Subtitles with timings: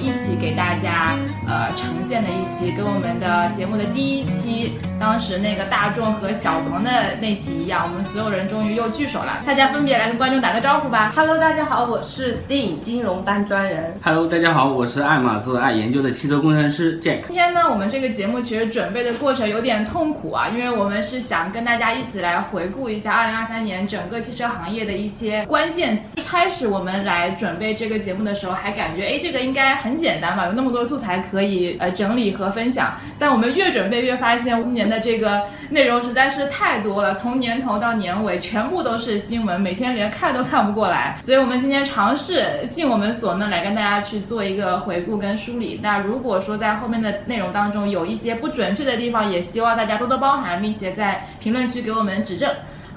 [0.00, 6.90] 一起给大家呃呈现的一期，跟我们的节目的第一期当时那个大众和小鹏的
[7.22, 9.40] 那期一样，我们所有人终于又聚首了。
[9.46, 11.10] 大家分别来跟观众打个招呼吧。
[11.16, 13.98] Hello，大家好，我是 Steam 金融班专人。
[14.02, 17.20] Hello，大家好，我是爱码字爱研究的汽车工程师 Jack。
[17.28, 26.20] 今天呢，我们这个节目其实准备的过程有点痛苦啊，因为我们是想跟大家一起来回顾一下2023年整个汽车行业的一些关键词。
[26.20, 32.92] 一开始我们来准备这个节目的时候，还感觉哎，这个应该很简单吧，有那么多素材可以呃整理和分享。
[33.18, 41.16] 但我们越准备越发现，今年那这个内容实在是太多了，从年头到年尾，全部都是新闻，每天连看都看不过来。
[41.22, 45.78] 所以我们今天尝试尽我们所能来跟大家去做一个回顾跟梳理。
[45.80, 52.50] 那如果说在后面的内容当中有一些不准确的地方，也希望大家多多包涵，并且在评论区给我们指正。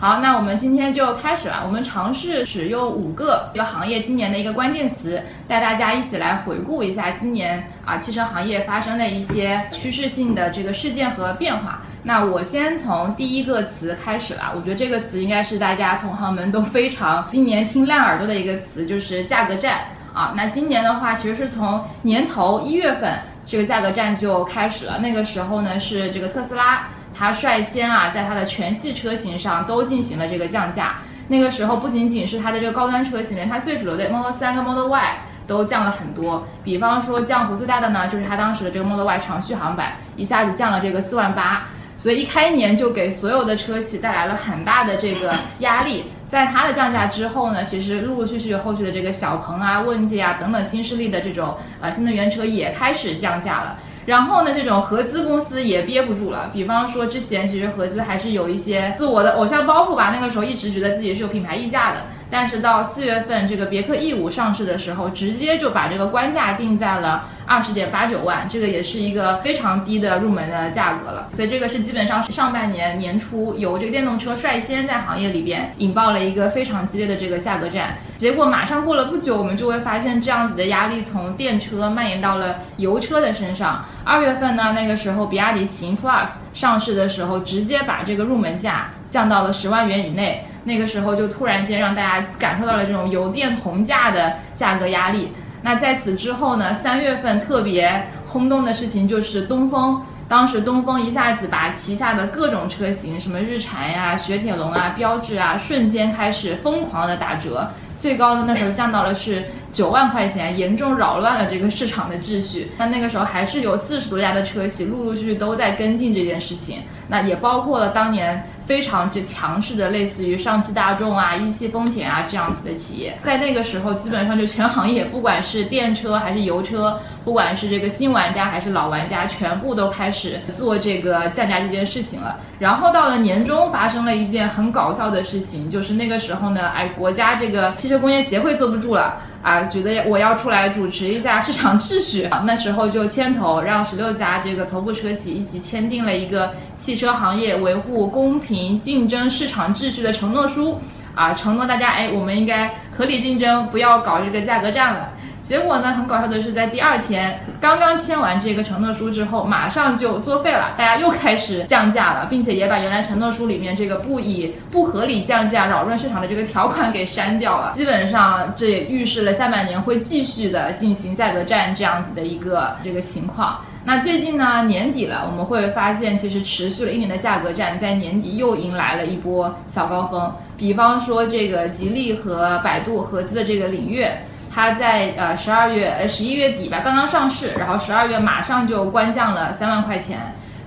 [0.03, 1.63] 好，那我们今天就开始了。
[1.65, 11.81] 我们尝试使用五个这个行业今年的一个关键词，带大家一起来回顾一下今年啊汽车行业发生的一些趋势性的这个事件和变化。
[12.03, 20.33] 那我先从第一个词开始了，我觉得这个词应该是大家同行们都非常今年听烂耳朵的一个词，就是价格战啊。
[20.35, 23.09] 那今年的话，其实是从年头一月份
[23.47, 26.89] 这个价格战就开始了，那个时候呢是这个特斯拉。
[27.17, 30.95] 它率先啊，在它的全系车型上都进行了这个降价。
[31.27, 35.15] 那个时候不仅仅是它的这个高端车型，连它最主流的 Model 3跟 Model Y
[35.47, 36.47] 都降了很多。
[36.63, 41.65] 比方说降幅最大的呢，就是它当时的这个 Model Y 长续航版，一下子降了这个四万八。
[41.95, 46.11] 所以一开年就给所有的车企带来了很大的这个压力。
[46.27, 53.77] 在它的降价之后呢，其实陆陆续续后续的这个小鹏啊、问界啊等等新势力的这种呃新能源车也开始降价了。
[54.05, 56.49] 然后呢，这种合资公司也憋不住了。
[56.53, 62.01] 比方说，之前其实合资还是有一些自我的偶像包袱吧，那个时候一直觉得自己是有品牌溢价的。
[62.33, 71.29] 但是到四月份这个别克 E 五上市的时候，直接就把这个官价定在了二十点八九万，这个也是一个非常低的入门的价格了。
[71.35, 77.95] 所以这个是基本上是上半年年初由这个电动车率先在行业里边引爆了一个非常激烈的这个价格战。
[78.17, 83.85] 结果马上过了不久，我们就会发现这样子的压力从电车蔓延到了油车的身上。
[84.03, 90.43] 二月份呢，那个时候比亚迪秦 Plus 上市的时候，直接把这个入门价降到了十万元以内。
[90.65, 95.29] 那个时候就突然间让大家感受到了这种油电同价的价格压力。
[95.61, 107.69] 那在此之后呢，三月份特别轰动的事情就是东风，当时东风一下子把旗下的各种车型，什么日产呀、雪铁龙啊、标致啊，瞬间开始疯狂的打折，
[107.99, 112.71] 最高的那时候降到了是九万块钱，严重扰乱了这个市场的秩序。
[112.77, 118.45] 那那个时候还是有四十多家的车企陆陆续续都在跟进这件事情，那也包括了当年。
[118.65, 132.39] 非常之强势的，类似于上汽大众啊、一汽丰田啊这样子的企业，在那个时候，基本上就全行业，不管是电车还是油车，不管是这个新玩家还是老玩家，全部都开始做这个降价这件事情了。
[132.59, 139.21] 然后到了年中，发生了一件很搞笑的事情，就是那个时候呢，哎，国家这个汽车工业协会坐不住了。
[139.43, 150.79] 啊，觉得我要出来主持一下市场秩序，那时候就牵头让十六家这个头部车企一起签订了一个汽车行业维护公平竞争市场秩序的承诺书，
[151.15, 155.09] 啊，承诺大家，哎，我们应该合理竞争，不要搞这个价格战了。
[155.43, 167.73] 结果呢，很搞笑的是，在第二天刚刚签完这个承诺书之后，马上就作废了，大家又开始降价了，并且也把原来承诺书里面这个不以不合理降价扰乱市场的这个条款给删掉了。
[167.75, 173.59] 基本上这也预示了下半年会继续的进行价格战这样子的一个这个情况。
[173.85, 180.33] 那最近呢，年底了，我们会发现其实持续了一年的价格战，在年底又迎来了一波小高峰。
[180.57, 184.11] 比方说这个吉利和百度合资的这个领悦。
[184.55, 190.19] 它在呃十二月呃十一月底吧刚刚上市，然后十二月马上就官降了三万块钱，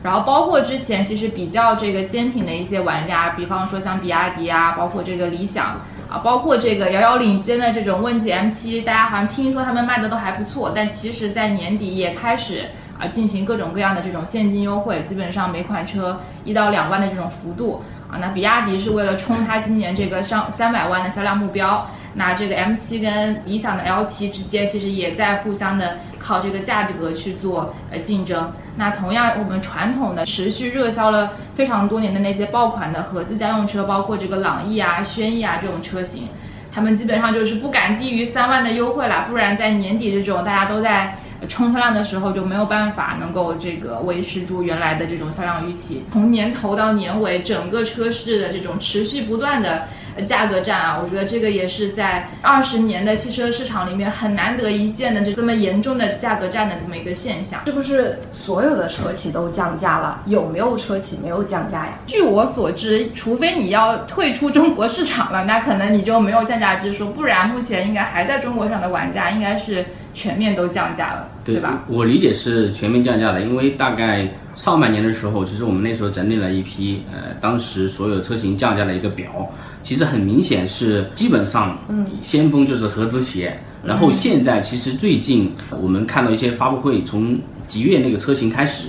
[0.02, 5.66] 然后包括之前其实比较这个坚挺的一些玩家，比方说像比亚迪啊，包括这个理想
[6.10, 12.64] 啊，包括这个遥遥领先的这种问界 M7，大家好像听说他们卖的都还不错，但其实在年底也开始
[12.98, 21.86] 啊进行各种各样的这种现金优惠，基本上每款车一到两万的这种幅度啊，那比亚迪是为了冲它今年这个上三百万的销量目标。
[22.18, 28.50] 那这个 M7 跟理想的 L7 之间，其实也在互相的靠这个价格去做呃竞争。
[28.76, 36.28] 那同样，我们传统的持续热销了非常多年的那些爆款的合资家用车，包括这个朗逸啊、轩逸啊这种车型，
[36.72, 46.04] 他们基本上就是不敢低于三万的优惠了，不然在年底这种大家都在冲销量的时候就没有办法能够这个维持住原来的这种销量预期。
[46.12, 49.88] 从年头到年尾，整个车市的这种持续不断的
[50.26, 57.60] 价格战啊，我觉得这个也是在二十年的汽车市场里面很难得一见的，就这么严重的价格战的这么一个现象。
[57.66, 60.22] 是不是所有的车企都降价了？
[60.26, 61.92] 有没有车企没有降价呀？
[62.06, 69.84] 据我所知，除非你要退出中国市场了，那可能你就没有降价之说，不然目前应该还在中国上的玩家应该是。
[70.16, 71.84] 全面都降价了，对吧？
[71.86, 79.46] 我理解是全面降价的，因为大概上半年的时候，其实我们那时候整理了一批，呃，当时所有车型降价的一个表，
[79.84, 85.52] 其实很明显是基本上，嗯，先锋就是合资企业，然后现在其实最近
[85.82, 88.88] 我们看到一些发布会，从极越那个车型开始，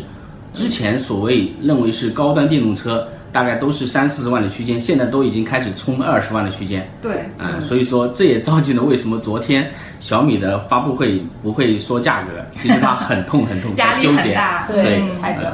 [0.54, 3.06] 之前所谓认为是高端电动车。
[3.32, 6.88] 大概都是三四十万的区间，现在都已经开始冲二十万的区间。
[7.02, 9.70] 对，嗯，所以说这也召集了为什么昨天
[10.00, 12.30] 小米的发布会不会说价格？
[12.62, 14.66] 其实它很痛很痛， 压力很大。
[14.68, 15.02] 对，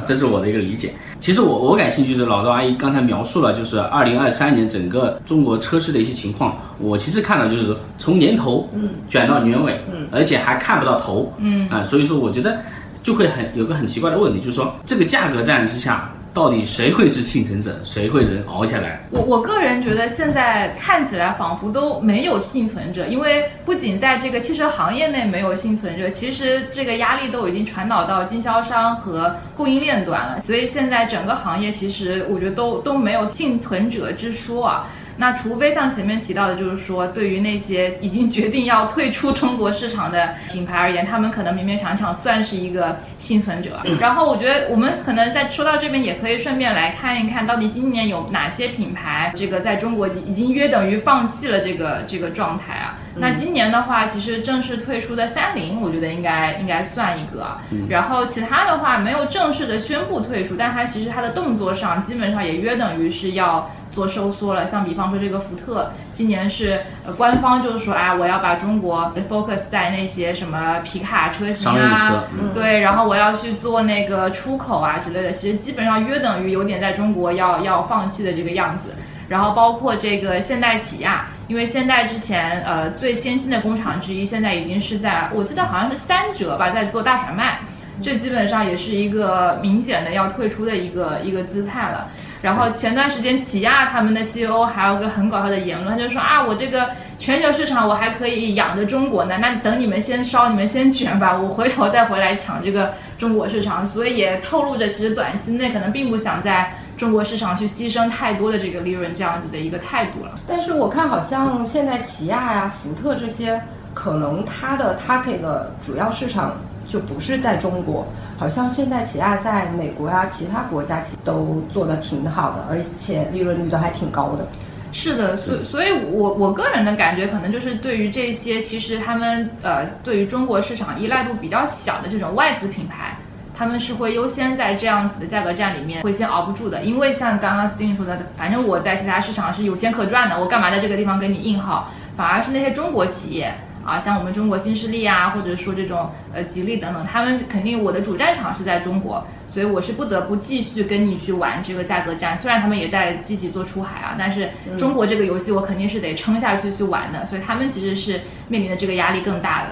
[0.06, 0.92] 这是我的一个理解。
[1.20, 6.56] 其实我我感兴趣是老赵阿姨刚才描述了，就是二零二三年整个中国车市的一些情况。
[6.78, 12.58] 我其实看到就是从年头嗯卷到年尾，嗯，而且还看不到头，嗯啊，所以说我觉得
[13.02, 16.10] 就会很有个很奇怪的问题，就是说这个价格战之下。
[16.34, 17.80] 到底谁会是幸存者？
[17.84, 19.00] 谁会能熬下来？
[19.10, 30.42] 我我个人觉得现在看起来仿佛都没有幸存者，因为不仅在这个汽车行业内没有幸存者，其实这个压力都已经传导到经销商和供应链端了。
[30.42, 34.90] 所以现在整个行业其实我觉得都都没有幸存者之说啊。
[35.16, 43.80] 那除非像前面提到的，就是说，对于那些已经决定要退出中国市场的品牌而言，他们可能勉勉强强算是一个幸存者。
[44.00, 52.98] 然后，我觉得我们可能在说到这边，也可以顺便来看一看到底今年有哪些品牌，这个在中国已经约等于放弃了这个这个状态啊。
[53.16, 57.56] 那今年的话，其实正式退出的三菱，我觉得应该应该算一个。
[57.88, 63.70] 然后其他的话，没有正式的宣布退出，但它其实它的动作上基本上也约等于是要。
[63.94, 78.90] 做收缩了，像比方说这个福特，今年是呃官方就是说，啊，我要把中国 focus 在那些什么皮卡车型啊，对，然后我要去做那个出口啊之类的，其实基本上约等于有点在中国要要放弃的这个样子。
[79.26, 87.58] 然后包括这个现代起亚，因为现代之前呃最先进的工厂之一，现在已经是在我记得好像是三折吧，在做大甩卖，
[88.02, 92.08] 这基本上也是一个明显的要退出的一个一个姿态了。
[92.44, 103.86] 然后前段时间起亚他们的 CEO 还有个很搞笑的言论，他就是说啊，我这个全球市场我还可以养着中国呢，那等你们先烧，你们先卷吧， 我回头再回来抢这个中国市场。
[103.86, 110.38] 所以也透露着其实短期内可能并不想在中国市场去牺牲太多的这个利润这样子的一个态度了。
[110.46, 113.58] 但是我看好像现在起亚呀、福特这些，
[113.94, 116.54] 可能它的 target 的主要市场
[116.88, 118.06] 就不是在中国。
[118.36, 124.46] 好像现在起亚在美国呀，其他国家其都做的挺好的，而且利润率都还挺高的。
[124.92, 133.16] 是的，所所以，我我个人的感觉可能就是对于这些其实他们呃对于中国市场依赖度比较小的这种外资品牌，
[133.56, 141.88] 他们是会优先在这样子的价格战里面会先熬不住的，因为像刚刚 Sting 说的，反正我在其他市场是有钱可赚的，我干嘛在这个地方给你硬耗？
[142.16, 143.52] 反而是那些中国企业。
[143.84, 152.38] 啊，像我们中国新势力啊，或者说这种呃吉利等等，他们肯定我的主战场是在中国，所以我是不得不继续跟你去玩这个价格战。
[152.40, 154.48] 虽然他们也在积极做出海啊，但是
[154.78, 159.68] 中国这个游戏我肯定是得撑下去去玩的，所以他们其实是面临的这个压力更大的。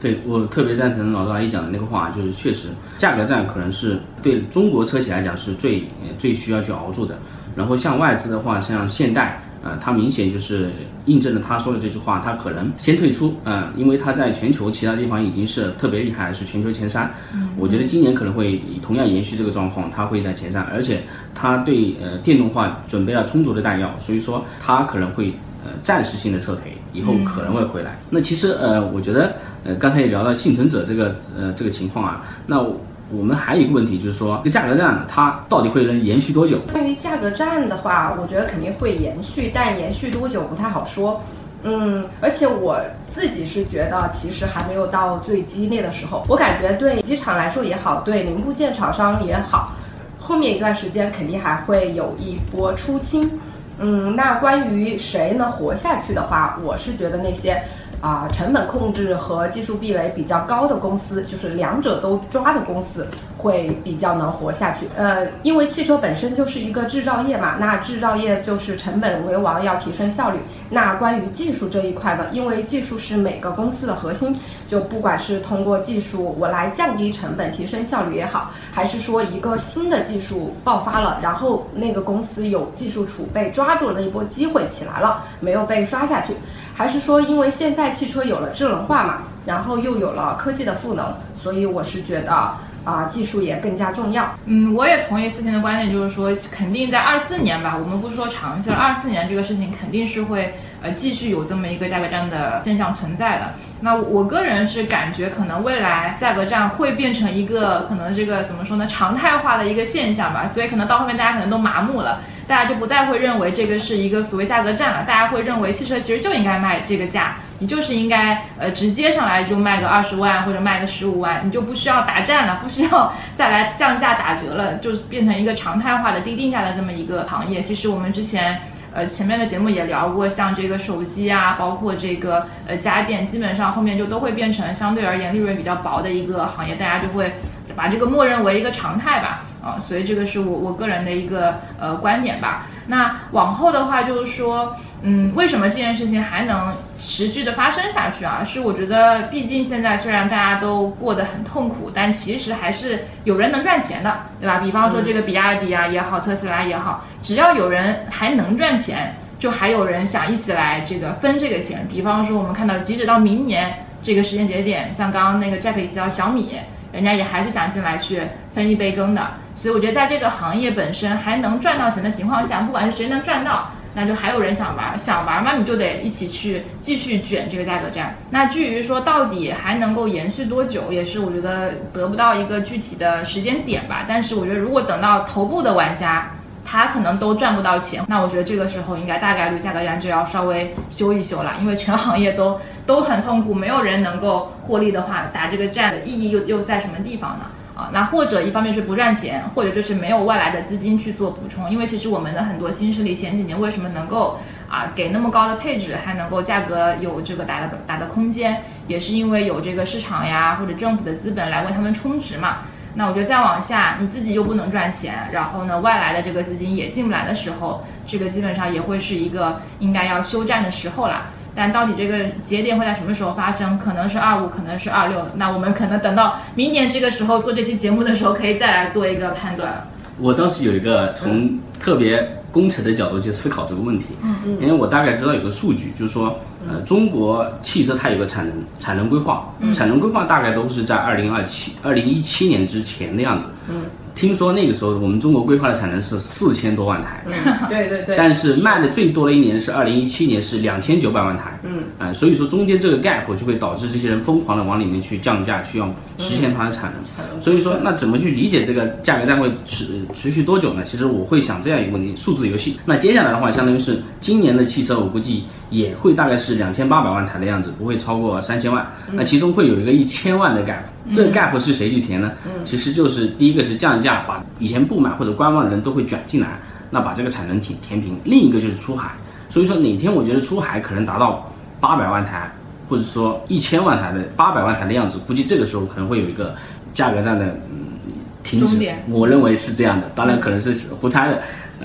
[0.00, 5.84] 对我特别赞成老赵阿姨讲的那个话，就是确实价格战可能是对中国车企来讲是最
[6.18, 7.16] 最需要去熬住的。
[7.54, 9.40] 然后像外资的话，像现代。
[9.66, 10.70] 呃，他明显就是
[11.06, 17.12] 印证了他说的这句话，他可能先退出，嗯，因为他在全球其他地方已经是特别厉害，是全球前三。
[17.56, 21.00] 我觉得今年可能会同样延续这个状况，他会在前三，而且
[21.34, 25.32] 他对呃电动化准备了充足的弹药，所以说他可能会
[25.64, 27.98] 呃暂时性的撤退，以后可能会回来。
[28.08, 32.64] 那其实呃，我觉得呃刚才也聊到幸存者这个呃这个情况啊，那。
[33.10, 36.58] 我们还有一个问题，就是说这价格战它到底会能延续多久？
[36.72, 41.22] 关于价格战的话，我觉得肯定会延续，但延续多久不太好说。
[41.62, 42.80] 嗯，而且我
[43.14, 46.24] 自己是觉得，其实还没有到最激烈的时候。
[46.28, 49.72] 我感觉对机场来说也好，对零部件厂商也好，
[50.18, 53.30] 后面一段时间肯定还会有一波出清。
[53.78, 57.62] 嗯，那关于谁能活下去的话，我是觉得那些
[58.00, 64.86] 啊成本控制和技术壁垒比较高的公司，就是两者都抓的公司，会比较能活下去。
[64.96, 70.38] 呃，因为汽车本身就是一个制造业嘛，那制造业就是成本为王，要提升效率。
[70.70, 86.34] 那关于技术这一块呢，因为技术是每个公司的核心，就不管是通过技术我来降低成本、提升效率也好，还是说一个新的技术爆发了，然后那个公司有技术储备，抓住了一波机会起来了，没有被刷下去，
[86.74, 92.52] 还是说因为现在汽车有了智能化嘛，然后又有了科技的赋能，所以我是觉得
[92.86, 94.32] 啊，技术也更加重要。
[94.44, 103.52] 嗯，我也同意思婷的观点，就是说肯定在二四年吧，我们不说长期了，二四年这个事情肯定是会呃继续有这么一个价格战的现象存在的。
[103.80, 110.46] 那我个人是感觉，可能未来价格战会变成一个可能这个怎么说呢，常态化的一个现象吧。
[110.46, 127.62] 所以可能到后面大家可能都麻木了，大家就不再会认为这个是一个所谓价格战了，大家会认为汽车其实就应该卖这个价，你就是应该呃直接上来就卖个二十万或者卖个十五万，你就不需要打战了，不需要再来降价打折了，就变成一个常态化的低定价的这么一个行业。
[127.62, 128.58] 其实我们之前。
[128.94, 137.30] 呃，前面的节目也聊过，像这个手机啊，包括这个呃家电，基本上后面就都会变成相对而言利润比较薄的一个行业，大家就会
[137.74, 142.68] 把这个默认为一个常态吧，啊，所以这个是我我个人的一个呃观点吧。
[142.86, 148.44] 那往后的话，就是说，嗯，为什么这件事情还能持续的发生下去啊？
[148.44, 154.60] 是我觉得，毕竟现在虽然大家都过得很痛苦，但其实还是有人能赚钱的，对吧？
[154.60, 161.86] 比方说这个比亚迪啊也好，特斯拉也好，只要有人还能赚钱，就还有人想一起来这个分这个钱。
[161.90, 166.52] 比方说我们看到，即使到明年这个时间节点，像刚刚那个 Jack 提到小米，
[166.92, 168.22] 人家也还是想进来去
[168.54, 169.22] 分一杯羹的。
[169.56, 178.14] 所以我觉得，在这个行业本身还能赚到钱的情况下，不管是谁能赚到，那就还有人想玩，想玩嘛，你就得一起去继续卷这个价格战。
[178.30, 184.04] 那至于说到底还能够延续多久，也是我觉得得不到一个具体的时间点吧。
[184.06, 186.30] 但是我觉得，如果等到头部的玩家
[186.64, 197.46] 他可能都赚不到钱，那我觉得这个时候应该大概率价格战就要稍微休一休了，因为全行业都都很痛苦，没有人能够获利的话，打这个战的意义又又在什么地方呢？
[197.76, 212.62] 啊，那或者一方面是不赚钱，或者就是没有外来的资金去做补充，因为其实我们的很多新势力前几年为什么能够啊给那么高的配置，还能够价格有这个打的打的空间，也是因为有这个市场呀或者政府的资本来为他们充值嘛。
[212.94, 221.26] 那我觉得再往下，你自己又不能赚钱，然后呢外来的这个资金也进不来的时候，这个基本上也会是一个应该要休战的时候了。
[221.56, 223.78] 但到底这个节点会在什么时候发生？
[223.78, 225.18] 可能是二五，可能是二六。
[225.36, 229.88] 那我们可能等到明年这个时候做这期节目的时候，可以再来做一个判断。
[230.18, 243.82] 我当时有一个从特别工程的角度去思考这个问题，嗯嗯，因为我大概知道有个数据，就是说，呃，中国汽车它有个产能产能规划，产能规划大概都是在二零二七、二零一七年之前的样子，嗯。
[244.16, 247.22] 听说那个时候我们中国规划的产能是四千多万台，
[247.68, 257.42] 对对对，但是卖的最多的一年是二零一七年，是两千九百万台，嗯，啊，所以说中间这个 gap 就会导致这些人疯狂的往里面去降价，去要实现它的产能。
[257.42, 260.82] 所以说，那怎么去理解这个价格战会持持续多久呢？
[260.82, 262.78] 其实我会想这样一个问题：数字游戏。
[262.86, 268.90] 那接下来的话，相当于是今年的汽车，我估计也会大概是两千八百万台的样子，不会超过三千万。
[269.12, 270.80] 那其中会有一个一千万的 gap。
[271.14, 272.32] 这个 gap 是谁去填呢？
[272.64, 276.58] 其实就是第一个是降价，把以前不买或者观望的人都会卷进来，
[276.90, 278.18] 那把这个产能填填平。
[278.24, 279.12] 另一个就是出海，
[279.48, 282.50] 所以说哪天我觉得出海可能达到八百万台，
[282.88, 286.54] 或者说一千万台的八百万台的样子，估计这个时候可能会有一个
[286.92, 288.78] 价格战的嗯停止。
[289.08, 291.36] 我认为是这样的，当然可能是胡猜的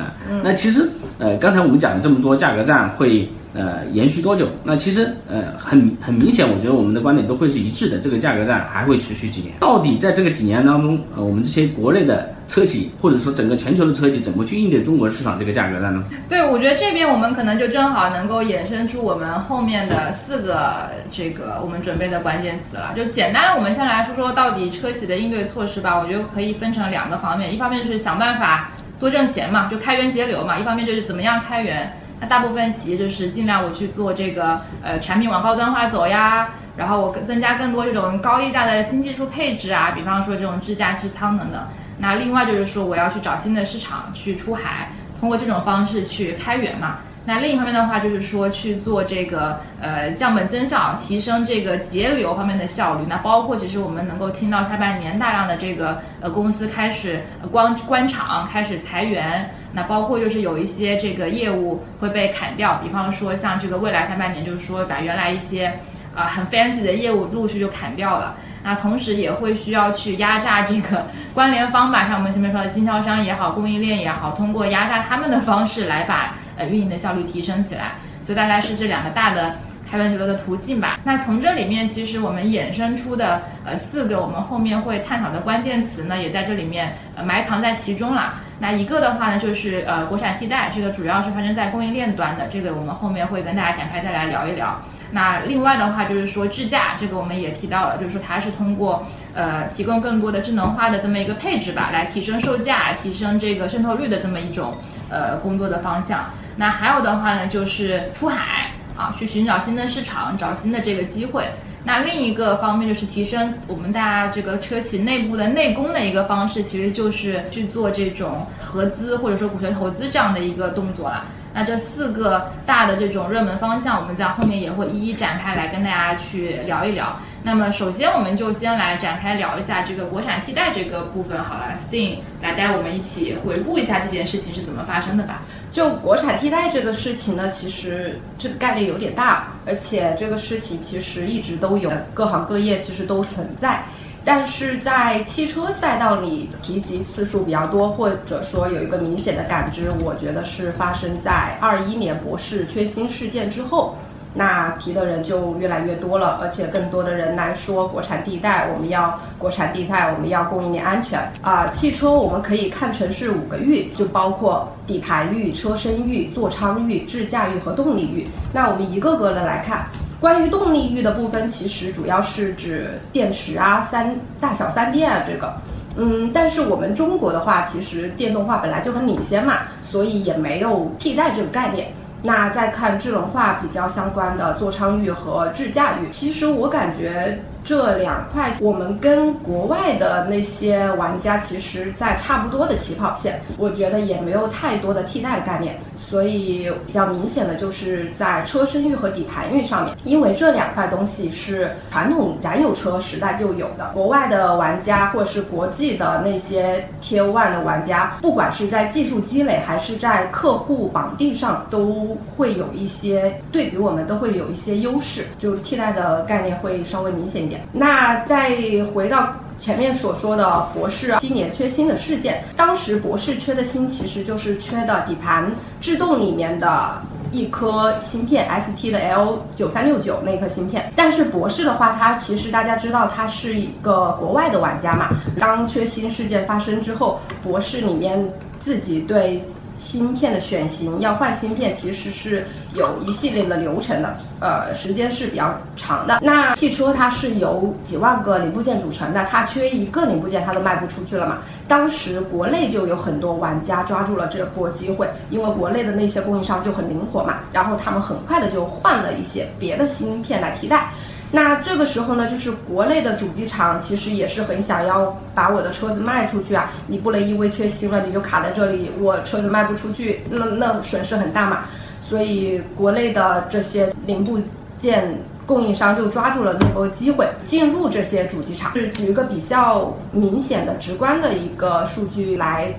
[0.01, 0.13] 啊。
[0.43, 3.29] 那其实呃刚才我们讲了这么多价格战会。
[3.53, 4.47] 呃，延续多久？
[4.63, 7.99] 那其实呃，很很明显，我觉得我们的观点都会是一致的。
[7.99, 9.53] 这个价格战还会持续几年？
[9.59, 16.03] 到底在这个几年当中，呃，我们这些国内的车企，或者说整个全球的车企，怎么去应对中国市场这个价格战呢？
[16.29, 22.93] 对，我觉得这边我们可能就正好能够衍生出我们后面的四个这个我们准备的关键词了。
[22.95, 25.99] 就简单，我们先来说说到底车企的应对措施吧。
[25.99, 31.91] 我觉得可以分成两个方面，一方面就是想办法多挣钱嘛，就开源节流嘛；一方面就是怎么样开源。
[32.21, 41.59] 那大部分企业就是尽量我去做这个，呃，产品往高端化走呀，然后我增加更多这种高溢价的新技术配置啊，比方说这种智驾智舱等等。
[41.97, 46.97] 那另外就是说我要去找新的市场去出海，通过这种方式去开源嘛。
[47.25, 53.05] 那另一方面的话，就是说去做这个呃降本增效，提升这个节流方面的效率。
[53.07, 59.49] 那包括其实我们能够听到下半年大量的这个呃公司开始关关厂，开始裁员。
[59.73, 65.79] 那包括就是有一些这个业务会被砍掉，比方说像这个未来下半年，就是说把原来一些
[66.15, 68.35] 啊很 fancy 的业务陆续就砍掉了。
[68.63, 77.93] 那同时也会需要去压榨这个 关联方吧，像我们前面说的经销商也好，供应链也好，通过压榨他们的方式来把呃运营的效率提升起来。
[78.23, 79.55] 所以大概是这两个大的
[79.89, 80.99] 开源节流的途径吧。
[81.03, 88.35] 那从这里面其实我们衍生出的呃四个我们后面会探讨的关键词呢，也在这里面呃埋藏在其中了。
[88.61, 94.79] 那一个的话呢，就是呃国产替代，这个主要是发生在供应链端的，这个我们后面会跟大家展开再来聊一聊。
[95.09, 99.03] 那另外的话就是说智驾，这个我们也提到了，就是说它是通过
[99.33, 104.75] 呃提供更多的智能化的这么一个配置吧，来提升售价、提升这个渗透率的这么一种
[105.09, 106.25] 呃工作的方向。
[106.55, 111.45] 那还有的话呢，就是出海啊，去寻找新的市场，找新的这个机会。
[111.83, 121.25] 那另一个方面就是提升我们大家这个车企内部的内功的一个方式，其实就是去做这种合资或者说股权投资这样的一个动作了。
[121.53, 127.19] 那这四个大的这种热门方向，我们在后面也会一一展开来跟大家去聊一聊。
[127.43, 135.41] 那么首先我们就先来展开聊一下这个国产替代这个部分好了，Sting 来带我们一起回顾一下这件事情是怎么发生的吧。
[135.71, 143.81] 就国产替代这个事情呢，其实这个概率有点大，而且这个事情其实一直都有，各行各业其实都存在。
[144.23, 153.97] 但是在汽车赛道里提及次数比较多，或者说有一个明显的感知，我觉得是发生在二一年博世缺芯事件之后，
[154.33, 161.67] 那提的人就越来越多了，而且更多的人来说国产替代，我们要国产替代，我们要供应链安全啊。
[161.67, 168.27] 汽车我们可以看成是五个域，就包括底盘域、车身域、座舱域、智驾域和动力域。
[168.53, 169.85] 那我们一个个的来看。
[170.21, 175.51] 关于动力域的部分，其实主要是指电池啊、三大小三电啊这个，
[175.95, 181.91] 嗯，但是我们中国的话，其实电动化本来就很领先嘛，所以也没有替代这个概念。
[182.23, 195.79] 那再看智能化比较相关的座舱域和智驾域，其实我感觉这两块我们跟国外的那些玩家其实在差不多的起跑线，我觉得也没有太多的替代的概念。
[196.11, 203.89] 所以比较明显的就是在车身域和底盘域上面，因为这两块东西是传统燃油车时代就有的。
[203.93, 217.61] 国外的玩家或者是国际的那些 T O One 的玩家，不管是在技术积累还是在客户绑定上，都会有一些对比我们都会有一些优势，就是替代的概念会稍微明显一点。
[217.71, 218.51] 那再
[218.93, 219.33] 回到。
[219.61, 226.99] 前面所说的博士今年缺芯的事件，当时博士缺的芯其实就是缺的底盘制动里面的
[227.31, 230.91] 一颗芯片，ST 的 L 九三六九那颗芯片。
[230.95, 235.09] 但是博士的话，它其实大家知道，它是一个国外的玩家嘛。
[235.39, 238.27] 当缺芯事件发生之后，博士里面
[238.59, 239.43] 自己对。
[239.81, 246.19] 芯片的选型要换芯片，其实是有一系列的流程的，呃，时间是比较长的。
[246.21, 251.39] 那汽车它是由几万个零部件组成的，它缺一个零部件它都卖不出去了嘛。
[251.67, 260.91] 当时国内就有很多玩家抓住了这波机会，因为国内的那些供应商就很灵活嘛，然后他们很快的就换了一些别的芯片来替代。
[261.33, 271.65] 那这个时候呢，就是国内的主机厂其实也是很想要把我的车子卖出去啊，你不能因为缺芯了你就卡在这里，我车子卖不出去，那那损失很大嘛。
[272.01, 274.37] 所以国内的这些零部
[274.77, 278.73] 件供应商就抓住了那个机会，进入这些主机厂。
[278.73, 282.73] 是举一个比较明显的、直观的一个数据来。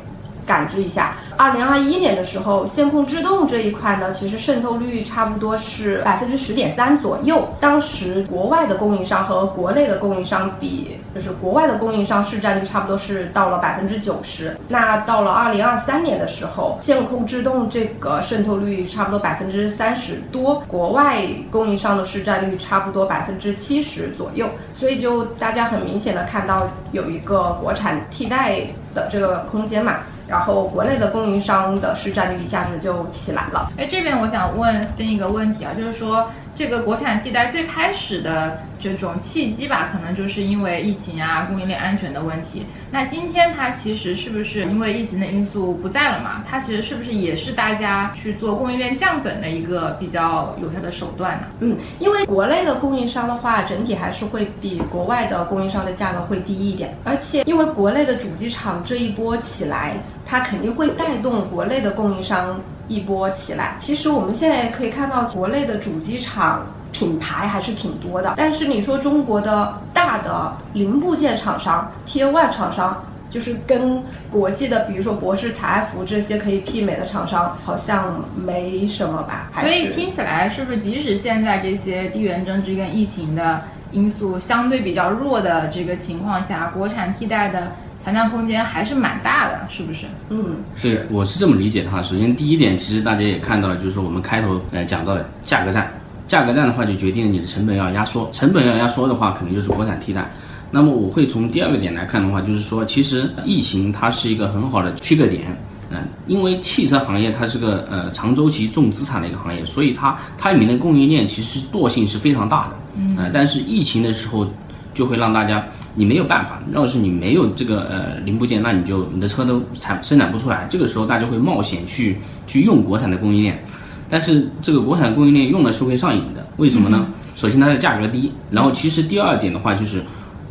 [0.47, 7.49] 感知一下，二零二一年的时候，线控制动这一块呢，其实渗透率差不多是百分之十点三左右。
[7.61, 14.57] 当时国外的供应商和国内的供应商比，就是国外的供应商市占率差不多是到了百分之九十。
[14.69, 24.49] 那到了二零二三年的时候，线控制动这个渗透率差不多百分之三十多，国外供应商的市占率差不多百分之七十左右。
[24.79, 28.63] 所以就大家很明显的看到有一个国产替代
[28.95, 29.99] 的这个空间嘛。
[30.27, 33.71] 然后国内的供应商的市占率一下子就起来了。
[33.77, 42.65] 哎，这边我想问另一个问题啊，就是说这个国产替代最开始的这种契机吧，可能就是因为疫情啊，供应链安全的问题。
[42.91, 46.45] 那今天它其实是不是因为疫情的因素不在了嘛？
[46.49, 51.47] 它其实是不是也是大家去做供应链降本的一个比较有效的手段呢？
[51.61, 59.95] 嗯，因为国内的供应商的话，整体还是会比国外的供应商的价格会低一点，而且因为国内的主机厂这一波起来。
[60.25, 62.59] 它肯定会带动国内的供应商
[62.93, 63.77] 一波起来。
[63.81, 68.35] 其实我们现在也可以看到，国内的主机厂品牌还是挺多的。
[68.37, 79.51] 但是你说中国的大的零部件厂商、Tier One 厂商，就是跟国际的，比如说博士采服这些可以媲美的厂商，好像没什么吧？
[79.59, 87.73] 所以听起来是不是即使现在这些地缘政治跟疫情的因素相对比较弱的这个情况下，国产替代的
[88.05, 90.07] 想象空间还是蛮大的，是不是？
[90.29, 92.03] 嗯，对，我是这么理解的哈。
[92.03, 95.93] 首先第一点，其实大家也看到了，就是说我们开头呃讲到的价格战，
[96.27, 100.29] 价格战的话就决定了你的成本要压缩，成本要压缩的话，肯定就是国产替代。
[100.73, 105.57] 那么我会从第二个点来看的话，就是说，其实疫情它是一个很好的区隔点，
[105.91, 114.45] 嗯，因为汽车行业它是个呃长周期重资产的一个行业，所以它它里面的供应链其实惰性是非常大的，嗯，但是疫情的时候
[114.93, 123.63] 就会让大家你没有办法，要是你没有这个呃零部件，那你就你的车都产生产不出来，这个时候大家会冒险去去用国产的供应链，
[124.09, 127.07] 但是这个国产供应链用了是会上瘾的，为什么呢？
[127.37, 130.03] 首先它的价格低，然后其实第二点的话就是。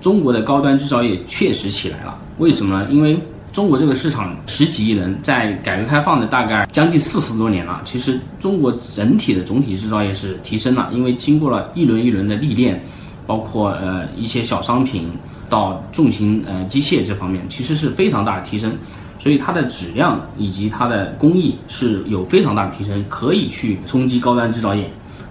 [0.02, 2.88] 中国的高端制造业确实起来了，为什么呢？
[2.90, 3.20] 因为
[3.54, 12.84] 中国这个市场十几亿人，在改革开放的大概将近四十多年了，其实中国整体的总体制造业是提升了，因为经过了一轮一轮的历练，
[13.32, 15.10] 包括呃一些小商品
[15.50, 18.74] 到重型呃机械这方面，其实是非常大的提升，
[19.18, 24.84] 所以它的质量以及它的工艺是有非常大的提升，可以去冲击高端制造业。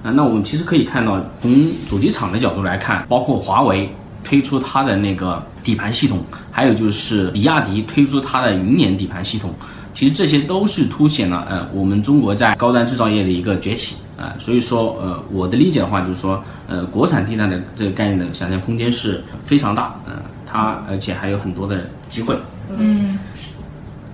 [0.02, 3.86] 啊，那我们其实可以看到，从主机厂的角度来看，包括华为。
[4.22, 6.18] 推出它的那个底盘系统，
[6.50, 9.50] 还有就是比亚迪推出它的云辇底盘系统，
[9.94, 14.34] 其实这些都是凸显了呃我们中国在高端制造业的一个崛起啊。
[14.38, 20.14] 所以说呃我的理解的话就是说呃国产替代的这个概念的想象空间是非常大，嗯，
[20.46, 22.36] 它而且还有很多的机会。
[22.76, 23.18] 嗯，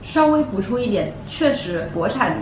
[0.03, 2.37] 稍微补充一点，确实国产。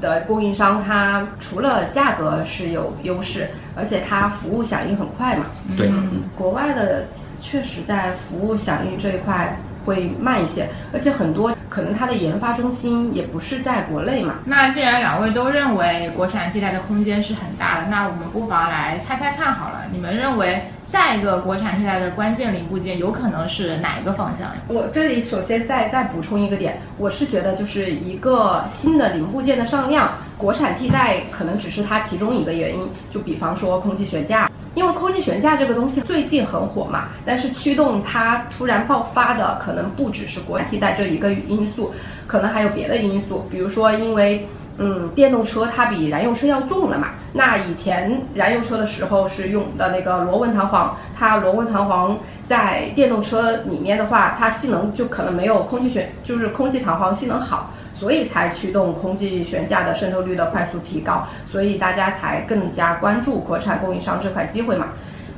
[0.00, 5.46] 的供应商，它除了价格是有优势，而且它服务响应很快嘛。
[5.78, 5.90] 对，
[6.36, 7.06] 国外的
[7.40, 11.53] 确实在服务响应这一块会慢一些，而且很多。
[11.74, 14.36] 可能它的研发中心也不是在国内嘛。
[14.44, 19.82] 那既然两位都认为国产替代的空间是很大的，那我们不妨来猜猜看好了。
[19.90, 24.52] 你们认为下一个国产替代的关键零部件有可能是哪一个方向？
[24.68, 32.88] 我这里首先再再补充一个点，我是觉得就是一个新的零部件的上量，国产替代可能只是它其中一个原因。
[33.10, 34.48] 就比方说空气悬架。
[34.74, 41.94] 因为空气悬架这个东西最近很火嘛，但是驱动它突然爆发的可能不只是国产替代这一个因素，
[42.26, 44.46] 可能还有别的因素，比如说因为
[44.78, 57.70] 嗯电动车它比燃油车要重了嘛，那以前燃油车的时候是用的那个螺纹弹簧，它螺纹弹簧在电动车里面的话，它性能就可能没有空气悬就是空气弹簧性能好。
[57.94, 64.88] 所以才驱动空气悬架的渗透率的快速提高，所以大家才更加关注国产供应商这块机会嘛。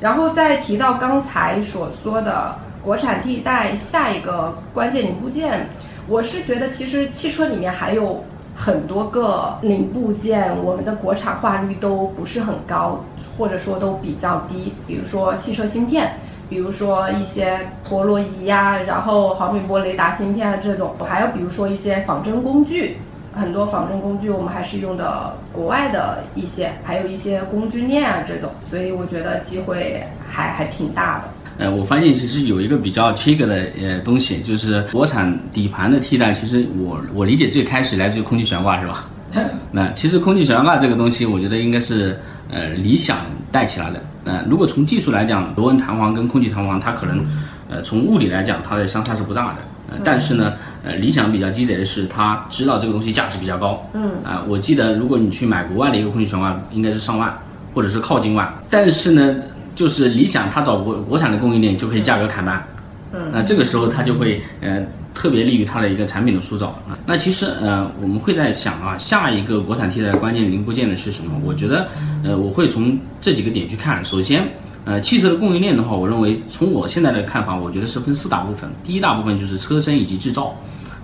[0.00, 5.68] 然后再提到刚才所说的国产替代下一个关键零部件，
[6.08, 13.04] 我是觉得其实汽车里面还有很多个零部件，我们的国产化率都不是很高，
[13.36, 16.12] 或者说都比较低，比如说汽车芯片。
[16.48, 22.96] 比如说一些陀螺仪呀，然后毫米波雷达芯片啊这种，还有比如说一些仿真工具，
[23.34, 31.24] 很多仿真工具我们还是用的国外的一些，还有一些工具链啊这种，所以我觉得机会还还挺大的。
[31.58, 39.06] 呃，我发现其实有一个比较 trigger 的呃东西，就是国产底盘的替代，其实我我理解最开始来自于空气悬挂是吧？
[39.72, 42.18] 那其实空气悬挂这个东西，我觉得应该是
[42.50, 43.18] 呃理想
[43.50, 44.00] 带起来的。
[44.26, 47.24] 呃，如果从技术来讲，螺纹弹簧跟空气弹簧，它可能，
[47.70, 49.58] 呃，从物理来讲，它的相差是不大的。
[49.88, 53.88] 呃，但是呢，呃，理想比较鸡贼的是，他知道这个东西价值比较高。
[53.94, 54.10] 嗯。
[54.24, 57.32] 啊，我记得如果你去买国外的一个空气悬挂，应该是上万，
[57.72, 58.52] 或者是靠近万。
[58.68, 59.36] 但是呢，
[59.76, 62.66] 就是理想他找国国产的供应链就可以价格砍半。
[63.12, 63.20] 嗯。
[63.32, 64.84] 那这个时候他就会，呃。
[65.16, 66.98] 特别利于它的一个产品的塑造啊。
[67.06, 71.32] 那其实呃，我们会在想啊，下一个国产替代的关键零部件的是什么？
[71.42, 71.88] 我觉得
[72.22, 74.04] 呃，我会从这几个点去看。
[74.04, 74.46] 首先，
[74.84, 78.68] 呃，汽车的供应链的话，我认为从我现在的看法，我觉得是分四大部分。
[78.84, 80.54] 第一大部分就是车身以及制造。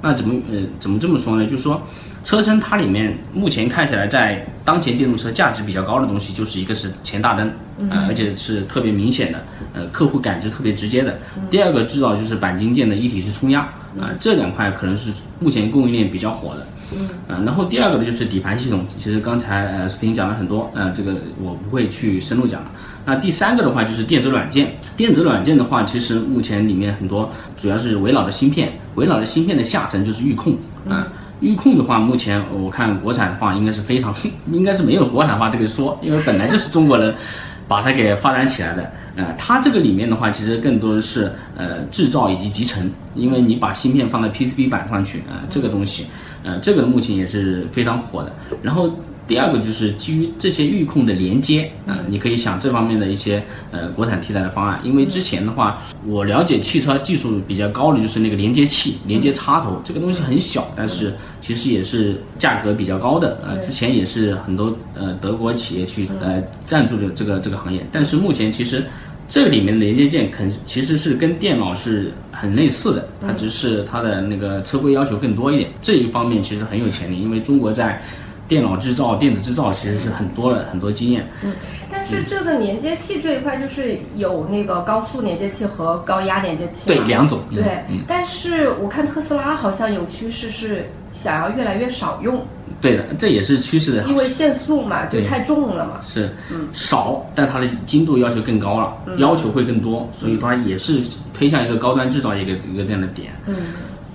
[0.02, 1.46] 那怎么呃怎么这么说呢？
[1.46, 1.80] 就是说，
[2.24, 7.50] 车身它里面目前看起来在当前电动车价值比较高的东西，就是一个是前大灯，
[7.88, 11.16] 呃，而且是特别明显的，呃，客户感知特别直接的。
[11.50, 13.72] 第二个制造就是钣金件的一体式冲压。
[14.00, 16.66] 啊，这两块可能是目前供应链比较火的。
[16.94, 22.70] 嗯，啊，然后第二个呢就是底盘系统，其实刚才呃斯汀讲了很多，呃，这个我不会去深入讲了。
[23.04, 30.54] 那第三个的话就是电子软件，电子软件的话，其实目前里面很多主要是围绕的芯片，围绕的芯片的下层就是预控。
[30.88, 31.08] 啊，
[31.40, 34.14] 预控的话，目前我看国产化应该是非常，
[34.52, 37.14] 应该是没有国产化这个说，因为本来就是中国人。
[37.68, 38.92] 把它给发展起来的。
[39.16, 46.06] 呃，它这个里面的话，其实更多的是呃制造以及集成，因为你把芯片放在 PCB 板上去，呃，这个东西，
[46.42, 48.32] 呃，这个目前也是非常火的。
[48.62, 48.90] 然后。
[49.28, 54.80] 第二个就是基于这些预控的连接啊，你可以想这方面的一些呃国产替代的方案。
[54.84, 63.38] 因为之前的话，我了解汽车技术比较高的就是那个连接器、连接插头，这个东西很小，但是其实也是价格比较高的。
[63.46, 67.86] 呃，之前也是很多呃德国企业去呃赞助的这个这个行业。
[67.92, 68.84] 但是目前其实
[69.28, 75.70] 这里面的连接件肯其实是跟电脑是很类似的，它只是它的那个车规要求更多一点。
[75.80, 78.02] 这一方面其实很有潜力，因为中国在。
[78.52, 81.26] 电脑制造、电子制造其实是很多的很多经验。
[81.42, 81.54] 嗯，
[81.90, 86.86] 但是这个连接器这一块就是有那个高速连接器和高压连接器。
[86.86, 87.38] 对，两种。
[87.50, 90.84] 对，但是我看特斯拉好像有趋势是
[91.14, 92.44] 想要越来越少用。
[92.78, 94.02] 对的，这也是趋势的。
[94.02, 95.98] 因为限速嘛，就太重了嘛。
[96.02, 101.00] 是，嗯，少，但它的精度要求更高了，要求会更多，所以它也是
[101.32, 103.28] 推向一个高端制造一个一个这样的点。
[103.46, 103.54] 嗯，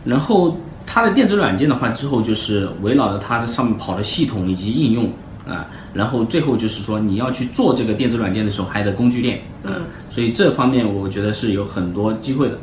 [0.06, 0.56] 然后。
[0.88, 5.12] 它的电子软件的话，之后就是围绕着它这上面跑的系统以及应用
[5.48, 12.58] 啊，然后最后就是说你要去做这个电子软件的时候，还得工具链，嗯，所以这方面我觉得是有很多机会的。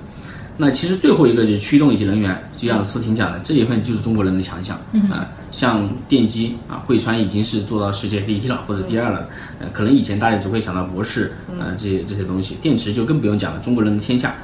[0.56, 4.76] 那其实最后一个就是驱动以及能源，就像思婷讲的，这一份就是中国人的强项
[5.10, 5.28] 啊。
[5.54, 9.28] 像电机啊，汇川已经是做到世界第一了或者第二了。
[9.60, 14.34] 呃，可能以前大家只会想到博士啊这些这些东西，电池就更不用讲了，中国人的天下。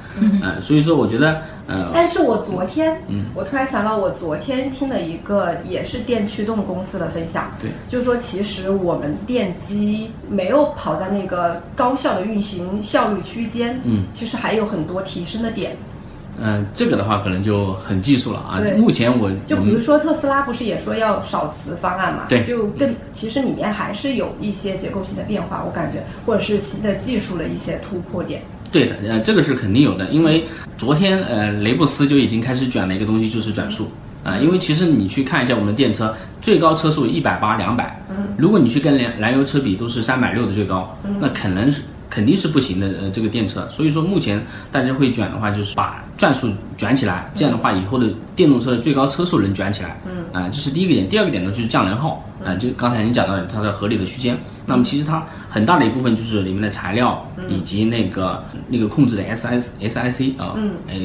[0.40, 15.76] 呃，所以说我觉得呃，但是我昨天，嗯，我突然想到，我昨天听了一个也是电驱动公司的分享，对，就是说其实我们电机没有跑在那个高效的运行效率区间，嗯，其实还有很多提升的点。
[16.38, 18.60] 嗯，这个的话可能就很技术了啊。
[18.78, 22.26] 目前我就比如说特斯拉不是也说要少磁方案嘛？
[22.28, 28.42] 对，就更其实里面还是有一些结构性的变化，我感觉或者是新的技术的一些突破点。
[28.72, 30.44] 对的，呃，这个是肯定有的，因为
[30.78, 33.90] 昨天呃雷布斯就已经开始卷了一个东西，就是转速
[34.22, 34.38] 啊。
[34.38, 41.82] 因为其实你去看一下我们的电车，最高车速一百八、两百，嗯，如果你去跟燃燃油车比，都是三百六的最高，那可能是。
[42.10, 61.00] 肯定是不行的，呃，这个电车，所以说目前大家会卷的话，就是把转速卷起来，这样的话以后的电动车的最高车速能卷起来，嗯，啊，这是第一个点，第二个点呢就是降能耗，啊，就刚才你讲到的它的合理的区间，那么其实它很大的一部分就是里面的材料以及那个那个控制的 S S S I C 啊，嗯，哎。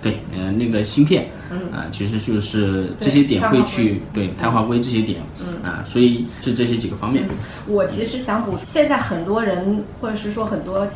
[0.00, 7.28] 对，嗯，那个芯片，嗯啊，其实就是这些点会去对碳化硅这些点，嗯啊，所以是这些几个方面。
[7.66, 10.86] 我其实想补，现在很多人或者是说很多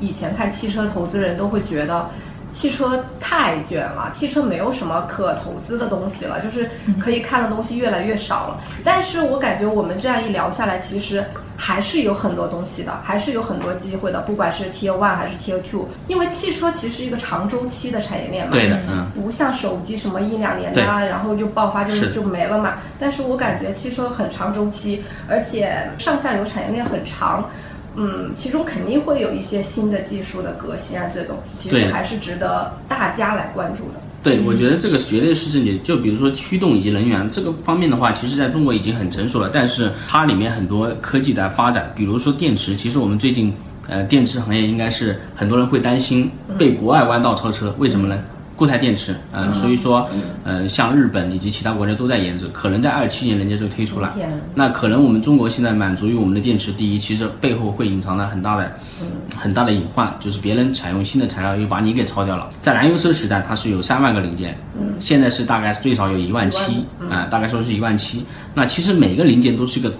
[0.00, 2.08] 以前看汽车投资人都会觉得。
[2.54, 6.68] 汽车太卷了，汽车没有什么可投资的东西了，就是
[7.00, 8.60] 可以看的东西越来越少了。
[8.84, 11.24] 但是我感觉我们这样一聊下来，其实
[11.64, 22.78] 还是有很多东西的，还是有很多机会的，不管是 Tier One 还是 Tier Two，因为汽车其实是一个长周期的产业链嘛，对的，嗯，不像手机什么一两年啊，然后就爆发就就没了嘛。
[22.98, 27.48] 但是我感觉汽车很长周期，而且上下游产业链很长。
[27.94, 34.00] 嗯，其中肯定会有一些新的技术的革新啊，这种其实还是值得大家来关注的。
[34.22, 35.76] 对，我觉得这个绝对是正确。
[35.78, 43.52] 就比如说驱动以及能源这个方面的话，其实在中国已经很成熟了，但是它里面很多科技的发展，比如说电池，其实我们最近
[43.88, 48.16] 呃电池行业应该是很多人会担心被国外弯道超车，为什么呢？
[48.56, 50.08] 固态电池，嗯，所以说，
[50.44, 54.14] 嗯，像日本以及其他国家都在研制，可能在二七年人家就推出了。
[54.54, 58.72] 那可能我们中国现在满足于我们的电池第一，其实背后会隐藏了很大的、
[59.36, 62.48] 很大的隐患，就是别人采用新的材料又把你给超掉了。
[62.60, 64.56] 在燃油车时代，它是有三万个零件，
[65.00, 68.24] 现在是大概最少有一万七，啊，大概说是一万七。
[68.54, 69.92] 那其实每个零件都是一个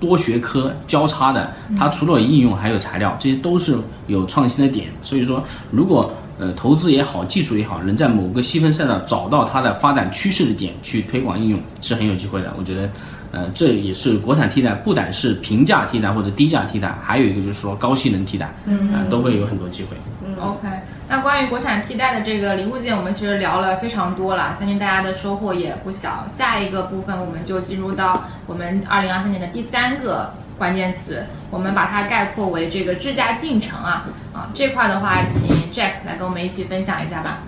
[0.00, 4.86] 多学科交叉的，它除了应用还有材料，这些都是有创新的点。
[5.00, 12.54] 所以说，如果呃，投资也好，技术也好，能在某个细分赛道找到它的发展趋势的点去推广应用，是很有机会的。
[12.56, 12.88] 我觉得，
[13.32, 19.96] 呃，这也是国产替代，不但是平价替代或者低价替代，还有一个就是说高性能替代，嗯，都会有很多机会。
[20.24, 20.68] 嗯，OK。
[21.08, 26.24] 那关于国产替代的这个零部件，我们其实聊了非常多了，相信大家的收获也不小。
[26.36, 30.32] 下一个部分，我们就进入到我们二零二三年的第三个。
[30.58, 37.42] 关键词，我们把它概括为这个智驾进程啊啊这块的话，请 Jack 来跟我们一起分享一下吧。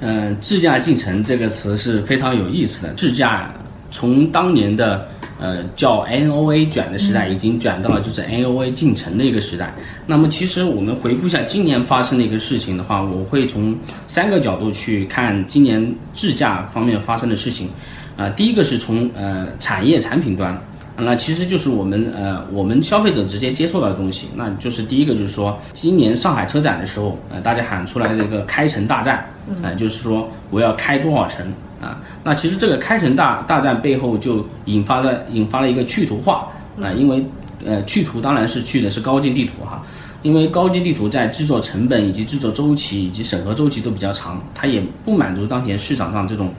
[0.00, 2.92] 嗯，智驾进程这个词是非常有意思的。
[2.94, 3.50] 智驾
[3.90, 5.08] 从当年的
[5.40, 9.74] 呃叫 NOA 卷的时代，已经卷到了就是 NOA 进程的一个时代。
[10.06, 17.68] 那么其实我们回顾一下今年发生的一个事情的话，我会从三个角度去看今年智驾方面发生的事情。
[18.16, 20.56] 啊，第一个是从呃产业产品端。
[21.00, 29.24] 那其实就是我们呃我们消费者直接接触到的东西，那就是第一个就是说，今年上海车展的时候，呃大家喊出来的这个开城大战，
[29.62, 31.46] 呃就是说我要开多少城
[31.80, 32.00] 啊？
[32.24, 36.48] 那其实这个开城大大战背后就引发了引发了一个去图化
[36.80, 37.24] 啊，因为
[37.64, 39.84] 呃去图当然是去的是高精地图哈。
[40.22, 46.52] 因为高精地图在制作成本以及制作周期以及审核周期都比较长，它也不满足当前市场上这种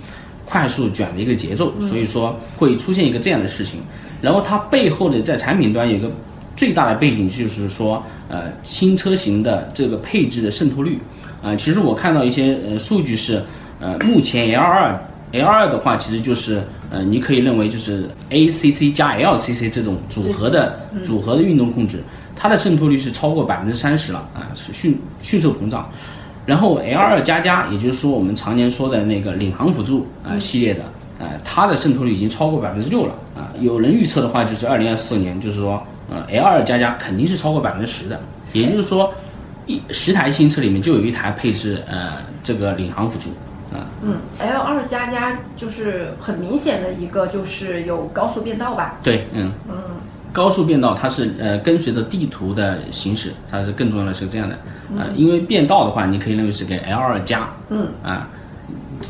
[0.46, 3.82] 快速卷的一个节奏，所以说会出现一个这样的事情。
[4.22, 6.10] 然后它背后的在产品端有一个
[6.56, 11.00] 最大的背景就是说，呃，新车型的这个配置的渗透率，
[11.42, 13.42] 啊，其实我看到一些呃数据是，
[13.80, 15.00] 呃，目前 L 二
[15.32, 22.04] L 二的话，其实就是呃，你可以认为就是 ACC 加 LCC 这种组合的组合的运动控制。
[22.36, 25.90] 它的渗透率是超过百分之三十了啊，是迅迅速膨胀。
[26.46, 30.82] 然后 L 二加加，也就是说我们常年说的那个领航辅助啊系列的，
[31.20, 33.52] 呃，它的渗透率已经超过百分之六了啊。
[33.60, 38.20] 有人预测的话，就是二零二四年，就是说，呃，L 二加加肯定是超过百分之十的。
[38.54, 39.14] 也就是说，
[39.66, 43.30] 一十台新车里面就有一台配置呃这个领航辅助
[43.76, 43.86] 啊。
[44.02, 48.96] 嗯，L 二加加就是很明显的一个就是有高速变道吧？
[49.04, 49.76] 对，嗯嗯。
[50.32, 54.56] 高速变道，它是呃跟随着地图的行驶，它是更重要的是这样的，
[54.96, 58.30] 呃，因为变道的话，你可以认为是给 L 二加，嗯啊，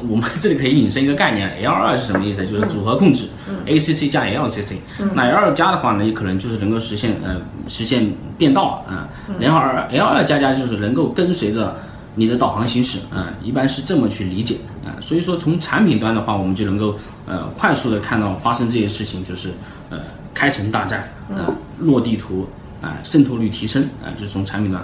[0.09, 2.45] 我们这里可以引申一个概念，L 二是什么意思？
[2.45, 3.25] 就是组合控制
[3.65, 4.75] ，ACC 加 LCC，
[5.13, 9.59] 那 L 二加的话呢，也可能就是能够实现呃实现变道啊，然后
[9.91, 11.75] L 二加加就是能够跟随着
[12.15, 19.49] 你的导航行驶啊，一般是这么去理解啊，所以说从产品端的话，我们就能够呃快速的看到发生这些事情，就是
[19.89, 19.99] 呃。
[20.31, 22.47] 开城大战，啊，落地图，
[22.81, 24.81] 啊，渗透率提升，啊，就是从产品端。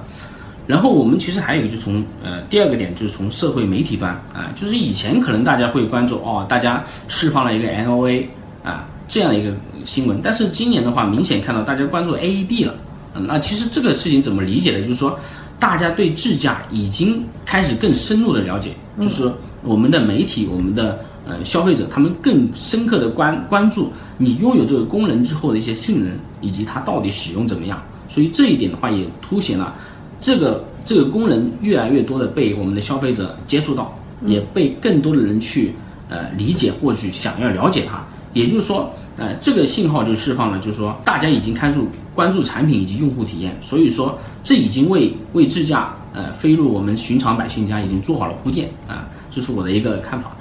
[0.68, 8.26] 然后我们其实还有一个，就从呃第二个点，就是从社会媒体端，啊，就是以前可能大家会关注哦，大家释放了一个 NOA
[8.64, 12.74] 啊这样一个新闻，但是今年的话，明显看到大家关注 AEB 了。
[13.14, 14.80] 那其实这个事情怎么理解呢？
[14.82, 15.20] 就是说，
[15.60, 19.32] 大家对智驾已经开始更深入的了解，就是
[19.64, 21.00] 我们的媒体，我们的。
[21.28, 27.82] 呃，消费者他们更深刻的关关注你拥有这个功能之后的一些性能，以及它到底使用怎么样。
[28.08, 29.74] 所以这一点的话，也凸显了
[30.20, 35.74] 这个这个功能越来越多的被我们的消费者接触到，也被更多的人去
[36.10, 38.04] 呃理解或去想要了解它。
[38.34, 41.80] 也就是说，呃，这个信号就释放了，就是说大家已经开始
[42.14, 43.58] 关注产品以及用户体验。
[43.62, 50.36] 所以说，这已经为为智驾呃飞入我们寻常百姓家已经做好了铺垫啊，这是我的一个看法。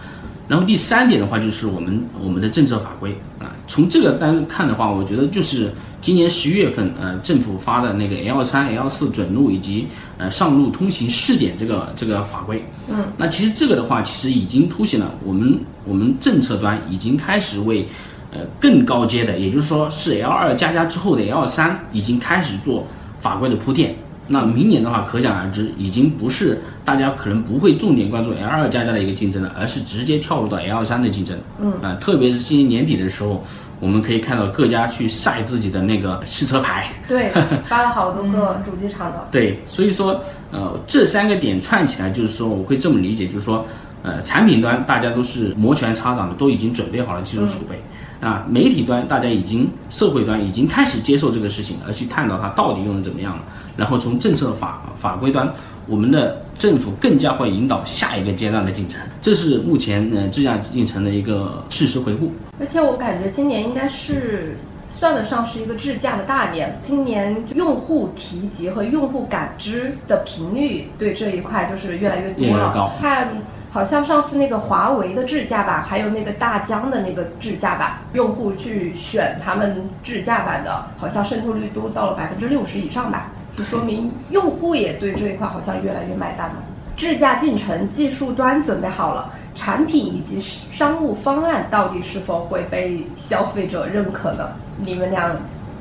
[0.48, 5.72] 然后第三点的话，就是我们我们的政策法规啊，从这个单看的话，我觉得就是
[6.04, 9.86] 今年十一月份，呃，政府发的那个 L 三、L 四准入以及
[10.18, 17.88] 呃上路通行试点这个这个法规，嗯，那其实这个的话，其实已经凸显了我们我们政策端已经开始为
[18.34, 22.86] 呃更高阶的，也就是说是 L 二加加之后的 L 三已经开始做
[23.20, 23.96] 法规的铺垫。
[24.26, 31.38] 那明年的话，可想而知，已经不是大家可能不会重点关注 L 二加加的一个竞争了，而是直接跳入到 L 三的竞争。
[31.58, 33.42] 嗯啊，特别是今年年底的时候，
[33.84, 36.90] 我们可以看到各家去晒自己的那个试车牌。
[37.06, 37.30] 对，
[37.68, 39.28] 发了好多个主机厂的。
[39.30, 40.18] 对，所以说，
[40.50, 43.66] 呃，这三个点串起来，就是说，我会这么理解，就是说，
[44.02, 47.78] 呃，产品端大家都是摩拳擦掌的，都已经准备好了技术储备。
[48.26, 53.42] 啊，媒体端大家已经，社会端已经开始接受这个事情，而去探讨它到底用的怎么样了。
[53.76, 55.52] 然后从政策法法规端，
[55.86, 59.00] 我们的政府更加会引导下一个阶段的进程。
[59.20, 62.32] 这是目前呃智驾进程的一个事实回顾。
[62.58, 64.56] 而且我感觉今年应该是
[64.88, 66.78] 算得上是一个智驾的大年。
[66.82, 72.92] 今年用户提及和用户感知的频率对这一块就是越来越多了。
[73.00, 73.28] 看。
[73.74, 86.62] 好像上次那个华为的智驾版，还有那个大疆的那个智驾版，用户去选他们智驾版的，好像渗透率都到了百分之六十以上吧，就说明用户也对这一块好像越来越买单了。
[86.96, 94.48] 智驾进程技术端准备好了，产品以及商务方案到底是否会被消费者认可呢？
[94.78, 95.30] 你们俩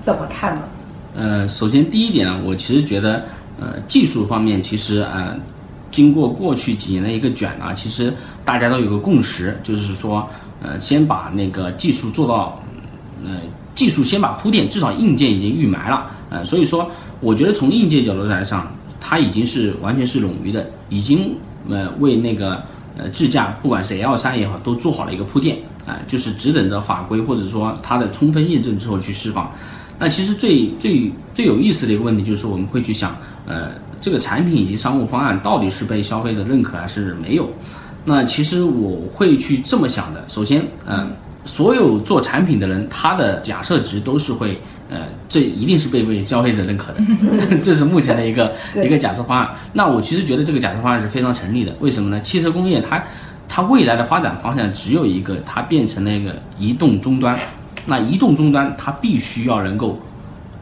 [0.01, 0.61] 怎么看呢？
[1.15, 3.23] 呃，首先第一点呢，我其实觉得，
[3.59, 5.35] 呃，技术方面其实呃。
[5.91, 8.11] 经过过去几年的一个卷啊，其实
[8.43, 10.27] 大家都有个共识，就是说，
[10.59, 12.59] 呃，先把那个技术做到，
[13.23, 13.33] 呃，
[13.75, 16.89] 技术先把铺垫，至少硬件已经预埋了，呃，所以说，
[17.23, 21.35] 我觉得从硬件角度来上，它已经是完全是冗余的，已经
[21.69, 22.61] 呃为那个
[22.97, 29.51] 呃智驾，不管是 L 三也好，都做好了一个铺垫，啊，就是只等着法规或者说它的充分验证之后去释放。
[29.97, 33.15] 那其实最最最有意思的一个问题就是我们会去想，
[33.47, 33.71] 呃。
[34.03, 37.49] 这个产品以及商务方案到底是被消费者认可还是没有？
[38.03, 40.21] 那其实我会去这么想的。
[40.27, 41.09] 首先，嗯，
[41.45, 44.59] 所有做产品的人，他的假设值都是会，
[44.93, 49.49] 呃，这一定是被被消费者认可的， 这是目前的一个一个假设方案。
[49.73, 51.75] 那我其实觉得这个假设方案是非常成立的。
[51.79, 52.21] 为什么呢？
[52.21, 53.03] 汽车工业它
[53.49, 57.37] 它未来的发展方向只有一个，它变成了一个移动终端。
[57.85, 59.99] 那移动终端它必须要能够。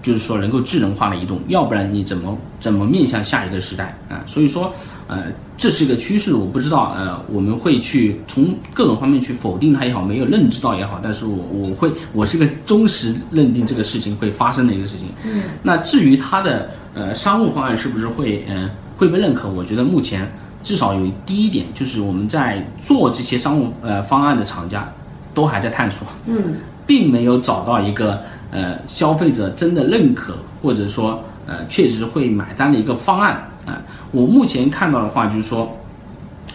[0.04, 4.18] 就是说能够智能化的移动，要不然你怎么怎么面向下一个时代啊？
[4.26, 4.74] 所以说，
[5.12, 5.26] 呃，
[5.58, 15.10] 这是一个趋势，我不知道，呃，我们会去从各种方面去否定它也好，没有认知到也好，但是我我会我是个忠实认定这个事情会发生的一个事情。
[15.26, 15.44] 嗯。
[15.62, 19.50] 那至于它的呃商务方案是不是会呃会被认可？
[19.50, 20.26] 我觉得目前
[20.64, 24.90] 至少有第一点就是我们在做这些商务呃方案的厂家
[25.34, 26.56] 都还在探索，嗯，
[26.88, 28.20] 并没有找到一个。
[28.54, 33.82] 呃，消费者真的认可，或者说呃，确实会买单的一个方案啊。
[34.12, 35.78] 我目前看到的话，就是说，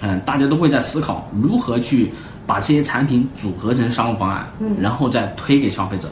[0.00, 2.12] 嗯，大家都会在思考如何去
[2.46, 4.46] 把这些产品组合成商务方案，
[4.78, 6.09] 然后再推给消费者。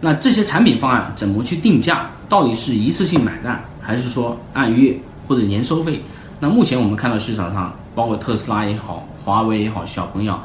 [0.00, 2.06] 那这些产品方案怎么去定价？
[2.28, 6.02] 到底是一次性买单，还是说按月或者年收费？
[6.40, 10.42] 那目前我们看到市场上，包括特斯拉也好，华为也好，小鹏也好，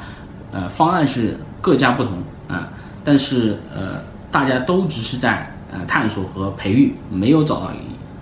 [0.51, 2.13] 呃，方案是各家不同
[2.47, 2.69] 啊，
[3.03, 4.07] 但是呃。
[4.31, 7.77] 大家都只是在呃探索和培育，没有找到一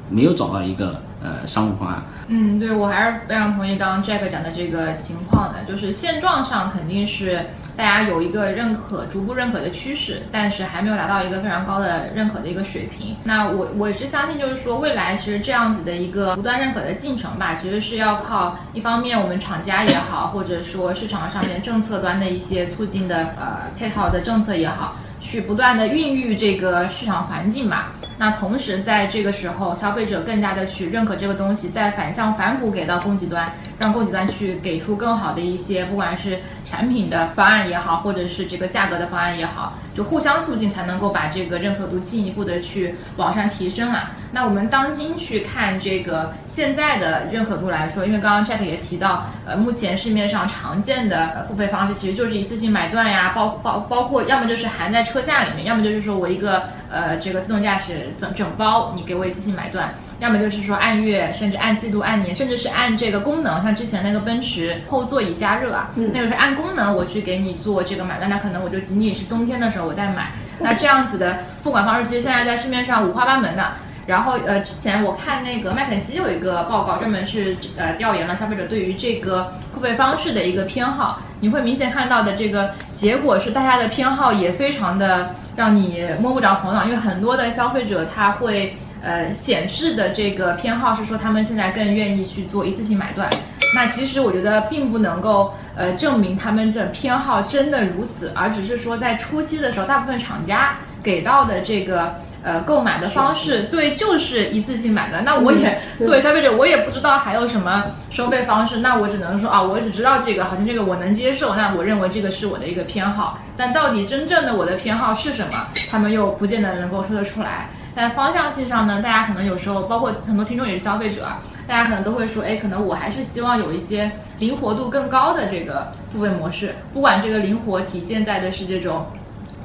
[0.09, 2.01] 没有找到一个呃商务方案。
[2.27, 7.39] 嗯，对我还是非常同意刚刚 Jack 讲的这个情况的，就是现状上肯定是
[7.75, 13.15] 大家有一个认可、逐步认可的趋势，但是还没有达到一个非常高的认可的一个水平。
[13.23, 24.95] 那我我是相信，就是说未来其实这样子的一个不断认可的进程吧，其实是要靠一方面我们厂家也好，或者说市场上面政策端的一些促进的呃配套的政策也好。
[25.19, 36.39] 去不断的孕育这个市场环境吧，那同时在这个时候，消费者更加的去认可这个东西，再反向反哺给到供给端，让供给端去给出更好的一些，不管是
[36.69, 39.73] 产品的方案也好，或者是这个价格的方案也好。
[39.95, 44.11] 就互相促进，才能够把这个认可度进一步的去往上提升啊。
[44.31, 59.93] 那我们当今去看这个现在的认可度来说，因为刚刚 Jack 也提到，呃，目前市面上常见的付费方式其实就是一次性买断呀，包包包括要么就是含在车价里面，要么就是说我一个呃这个自动驾驶整整包你给我一次性买断。
[60.19, 70.31] 要么就是说按月，甚至按季度、按年，甚至是按这个功能，像之前那个奔驰后座椅加热啊，那个是按功能我去给你做这个买断，那可能我就仅仅是冬天的时候我再买。
[70.59, 73.63] 那这样子的付款方式，其实现在在市面上五花八门的。
[74.07, 88.75] 然后呃，之前我看那个麦肯锡有一个报告，专门是呃调研了消费者对于这个付费方式的一个偏好，你会明显看到的这个结果是大家的偏好也非常的让你摸不着头脑，因为很多的消费者他会。
[88.99, 93.29] 呃，显示的这个偏好是说，他们现在更愿意去做一次性买断。
[93.75, 102.15] 那其实我觉得并不能够呃证明他们的偏好真的如此，而只是说在初期的时候，大部分厂家给到的这个
[102.47, 105.19] 呃购买的方式，对，就是一次性买的。
[105.21, 108.77] 那我也作为消费者，我也不知道还有什么收费方式。
[108.77, 111.53] 那我只能说啊，我只知道这个，好像这个我能接受。
[111.55, 113.39] 那我认为这个是我的一个偏好。
[113.57, 117.67] 但到底真正的我的偏好是什么，他们又不见得能够说得出来。
[117.93, 121.27] 但方向性上呢，大家可能有时候，包括很多听众也是消费者，
[121.67, 129.07] 大家可能都会说，哎，可能我还是希望有一些灵活度更高的这个付费模式，不管这个灵活体现在的是这种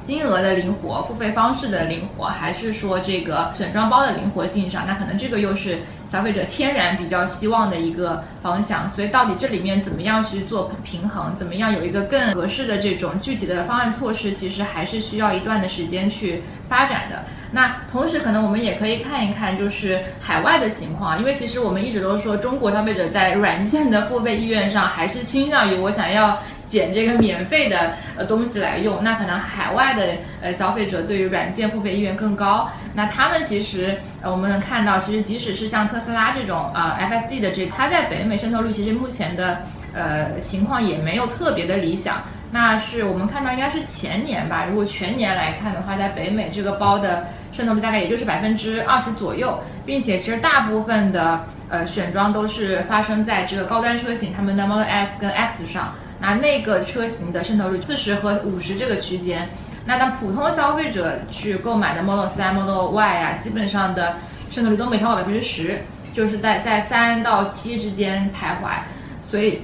[0.05, 5.79] 金额的灵活、付费方式的灵活，还是说这个选装包的灵活性上，那可能这个又是
[6.11, 8.89] 消费者天然比较希望的一个方向。
[8.91, 17.25] 所以到底这里面怎么样去做平衡，怎么样有一个更合适的这种具体的方案措施，其实还是需要一段的时间去发展的。
[17.55, 29.05] 那同时，可能我们也可以看一看，就是海外的情况，因为其实我们一直都说，中国消费者在软件的付费意愿上，还是倾向于我想要捡这个免费的呃东西来用。
[29.05, 32.71] 那可能海外的呃消费者对于软件付费意愿更高。
[32.95, 39.59] 那他们其实呃我们能看到，其实即使是像特斯拉这种啊 FSD 的这，它在北美渗透率其实目前的
[39.93, 42.23] 呃情况也没有特别的理想。
[42.51, 47.27] 那是我们看到应该是前年吧，如果全年来看的话，在北美这个包的。
[47.53, 59.49] 渗透率大概也就是百分之二十左右，并且其实大部分的呃选装都是发生在这个高端车型，他们的 Model S 跟 X 上，那那个车型的渗透率四十和五十这个区间，
[59.85, 64.17] 那当普通消费者去购买的 Model 三、Model Y 啊，基本上的
[64.51, 65.79] 渗透率都没超过百分之十，
[66.15, 68.79] 就是在在三到七之间徘徊，
[69.23, 69.61] 所以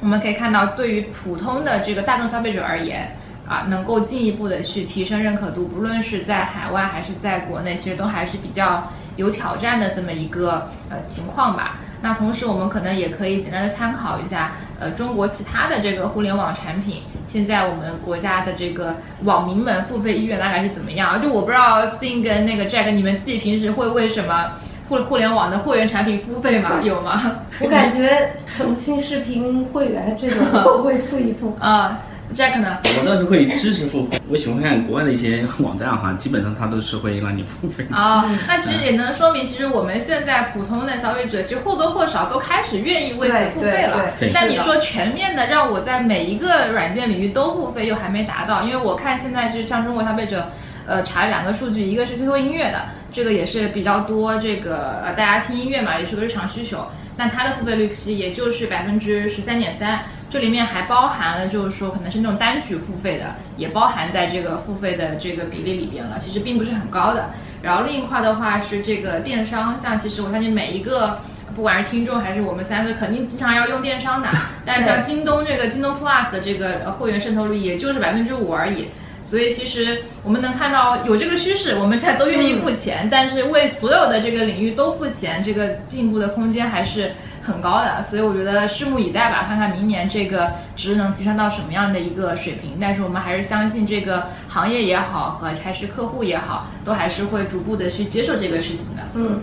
[0.00, 3.10] 我们可以看到，对于普通的这个大众消费者而言。
[3.50, 11.80] 啊，能够进一步的去提升认可度，不论是在海外还是在国内，其实都还是比较有挑战的这么一个呃情况吧。
[12.00, 18.94] 那同时，我们可能也可以简单的参考一下，呃，中国其他的这个互联网产品，现在我们国家的这个
[19.24, 21.20] 网民们付费意愿大概是怎么样？
[21.20, 24.52] 就我不知道 Sting 跟那个 Jack，你们自己平时会为什么
[24.88, 26.80] 互互联网的会员产品付费吗？
[26.84, 27.20] 有吗？
[27.60, 31.56] 我感觉腾讯视频会员这种我会付一付。
[31.60, 31.98] 啊
[32.36, 32.78] ，Jack 呢？
[32.84, 37.96] 我倒是会支持付费，我喜欢看国外的一些网站哈，基本上它都是会让你付费的。
[37.96, 44.32] 啊，那其实也能说明，其实我们现在普通的消费者，其实或多或少都开始愿意为此付费了对对。
[44.32, 50.48] 但你说全面的让我在每一个软件领域都付费，又还没达到，因为我看现在就是像中国消费者，
[50.86, 60.00] 呃，查了两个数据，一个是 QQ 音乐的，这个也是比较多，这个呃大家听音乐嘛，也是个日常需求，那它的付费率其实也就是百分之十三点三。
[60.30, 67.30] 这里面还包含了，就是说可能是那种单曲付费的，也包含在这个付费的这个比例里边了，其实并不是很高的。
[67.60, 71.18] 然后另一块的话是这个电商，像其实我相信每一个
[71.54, 74.28] 不管是听众还是我们三个，肯定经常要用电商的。
[74.64, 78.86] 但像京东这个京东 Plus 的这个呃会员渗透率也就是百分之五而已。
[79.22, 87.12] 所以其实我们能看到有这个趋势，我们现在都愿意付钱，但是为所有的这个领域都付钱，这个进步的空间还是
[87.50, 88.02] 很高的。
[88.02, 92.78] 所以我觉得拭目以待吧，看看明年这个值能提升到什么样的一个水平。
[92.80, 99.02] 但是我们还是相信这个行业也好，和还是客户也好，都还是会逐步的去接受这个事情的。
[99.14, 99.40] 嗯，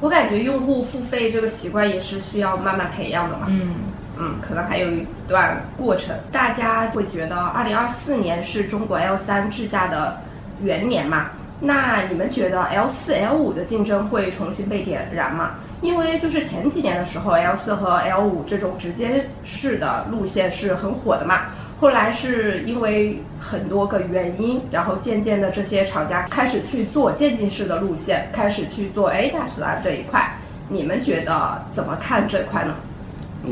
[0.00, 3.46] 我感觉用户付费这个习惯也是需要慢慢培养的嘛。
[3.48, 3.74] 嗯。
[4.20, 6.12] 嗯，可能还有一段过程。
[6.32, 10.20] 大家会觉得二零二四年是中国 L 三智驾的
[10.60, 11.26] 元年嘛？
[11.60, 15.50] 那你们觉得 L 四、L 五的竞争会重新被点燃吗？
[15.80, 21.42] 因为就是前几年的时候，L 四和 L 五这种直接式的路线是很火的嘛。
[21.80, 30.36] 后来是因为很多个原因，然后渐渐的这些厂家开始去做渐进式的路线，开始去做 ADAS 啊这一块。
[30.68, 32.74] 你们觉得怎么看这块呢？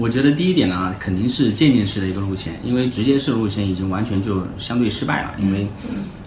[0.00, 5.30] 我觉得第一点呢，肯定是渐进式的一个路线，因为直接式路线已经完全就相对失败了。
[5.38, 5.68] 因为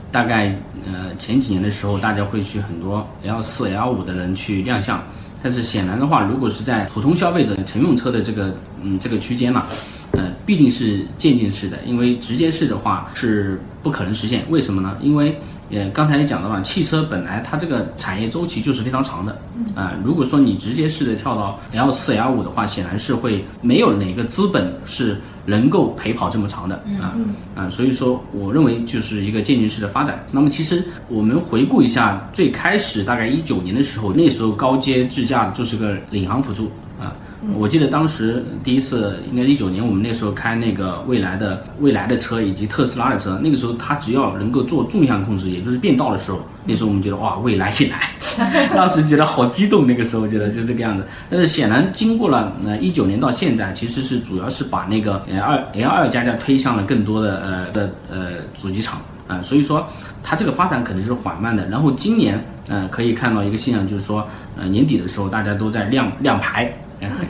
[0.10, 0.56] 大概
[0.88, 5.04] 呃前几年的时候，大家会去很多 L 四、L 五的人去亮相，
[5.42, 9.66] 但是显然的话，如果是在普通消费者乘用车的这个嗯这个区间嘛，
[10.12, 14.44] 呃必定是渐进式的，因为直接式的话是不可能实现。
[14.50, 14.98] 为什么呢？
[15.02, 15.40] 因为
[15.72, 19.40] 呃，刚才也讲到了，汽车本来它这个产业周期就是非常长的，
[19.76, 27.14] 啊、如果说你直接试着跳到 L 四、L 五的话，显然是会没有哪个资本是能够陪跑这么长的啊
[27.56, 30.24] 啊，所以说我认为就是一个渐进式的发展。
[30.32, 37.14] 那么其实我们回顾一下，最开始大概一九年的时候，那时候高阶智驾就是个领航辅助啊。
[37.56, 48.10] 我记得当时第一次应该一九年，我们那时候开那个蔚来的蔚来的车以及特斯拉的车，那个时候它只要能够做纵向控制，也就是变道的时候，那时候我们觉得哇，未来一来，
[48.76, 49.88] 当时觉得好激动。
[49.88, 51.06] 那个时候觉得就是这个样子。
[51.30, 59.88] 但是显然经过了呃一九年到现在，其实是主要是把那个呃二 L 二加加推向了更多的呃的呃主机厂啊、所以说
[60.24, 61.66] 它这个发展肯定是缓慢的。
[61.70, 64.28] 然后今年呃可以看到一个现象，就是说
[64.58, 66.74] 呃年底的时候大家都在亮亮牌。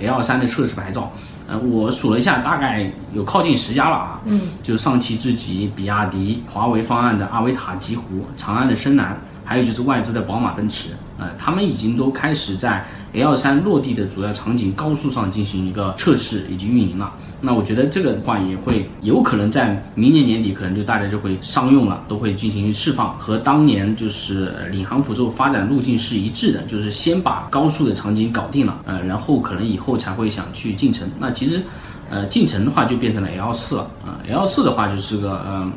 [0.02, 1.12] L 三的测试牌照，
[1.48, 4.22] 呃，我数了一下，大概有靠近十家了啊。
[4.26, 17.12] 嗯，就是上汽智己、比亚迪、华为方案的阿维塔、极狐、长安的深蓝，还有就是外资的宝马、奔驰，呃，他们已经都开始在 L 三落地的主要场景高速上进行一个测试以及运营了。
[17.42, 31.10] 那我觉得这个的话也会有可能在明年年底，可能就大家就会商用了，都会进行释放，和当年就是领航辅助发展路径是一致的，就是先把高速的场景搞定了，呃，然后可能以后才会想去进城。
[31.20, 31.62] 那其实，
[32.10, 35.72] 呃，进城的话就变成了 L 四了，啊、l 四的话就是个嗯。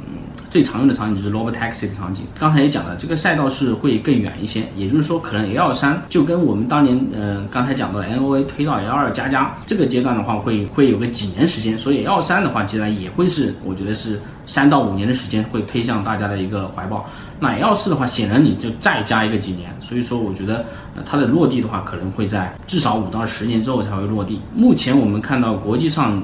[0.53, 2.26] 最常用的场景就是 Robotaxi 的场景。
[2.38, 17.09] 刚才也讲了，这个赛道是会更远一些，也就是说，可能 L 三就跟我们当年呃刚才讲到的 NOA 推到 L 二加加这个阶段的话，会会有个几年时间，所以 L 三的话，既然也会是我觉得是三到五年的时间会推向大家的一个怀抱。
[17.43, 20.64] 那 L 四的话，显然你就再加一个几年，所以说我觉得
[21.05, 24.40] 它的落地的话，可能会在至少五到十年之后才会落地。
[24.55, 26.22] 目前我们看到国际上，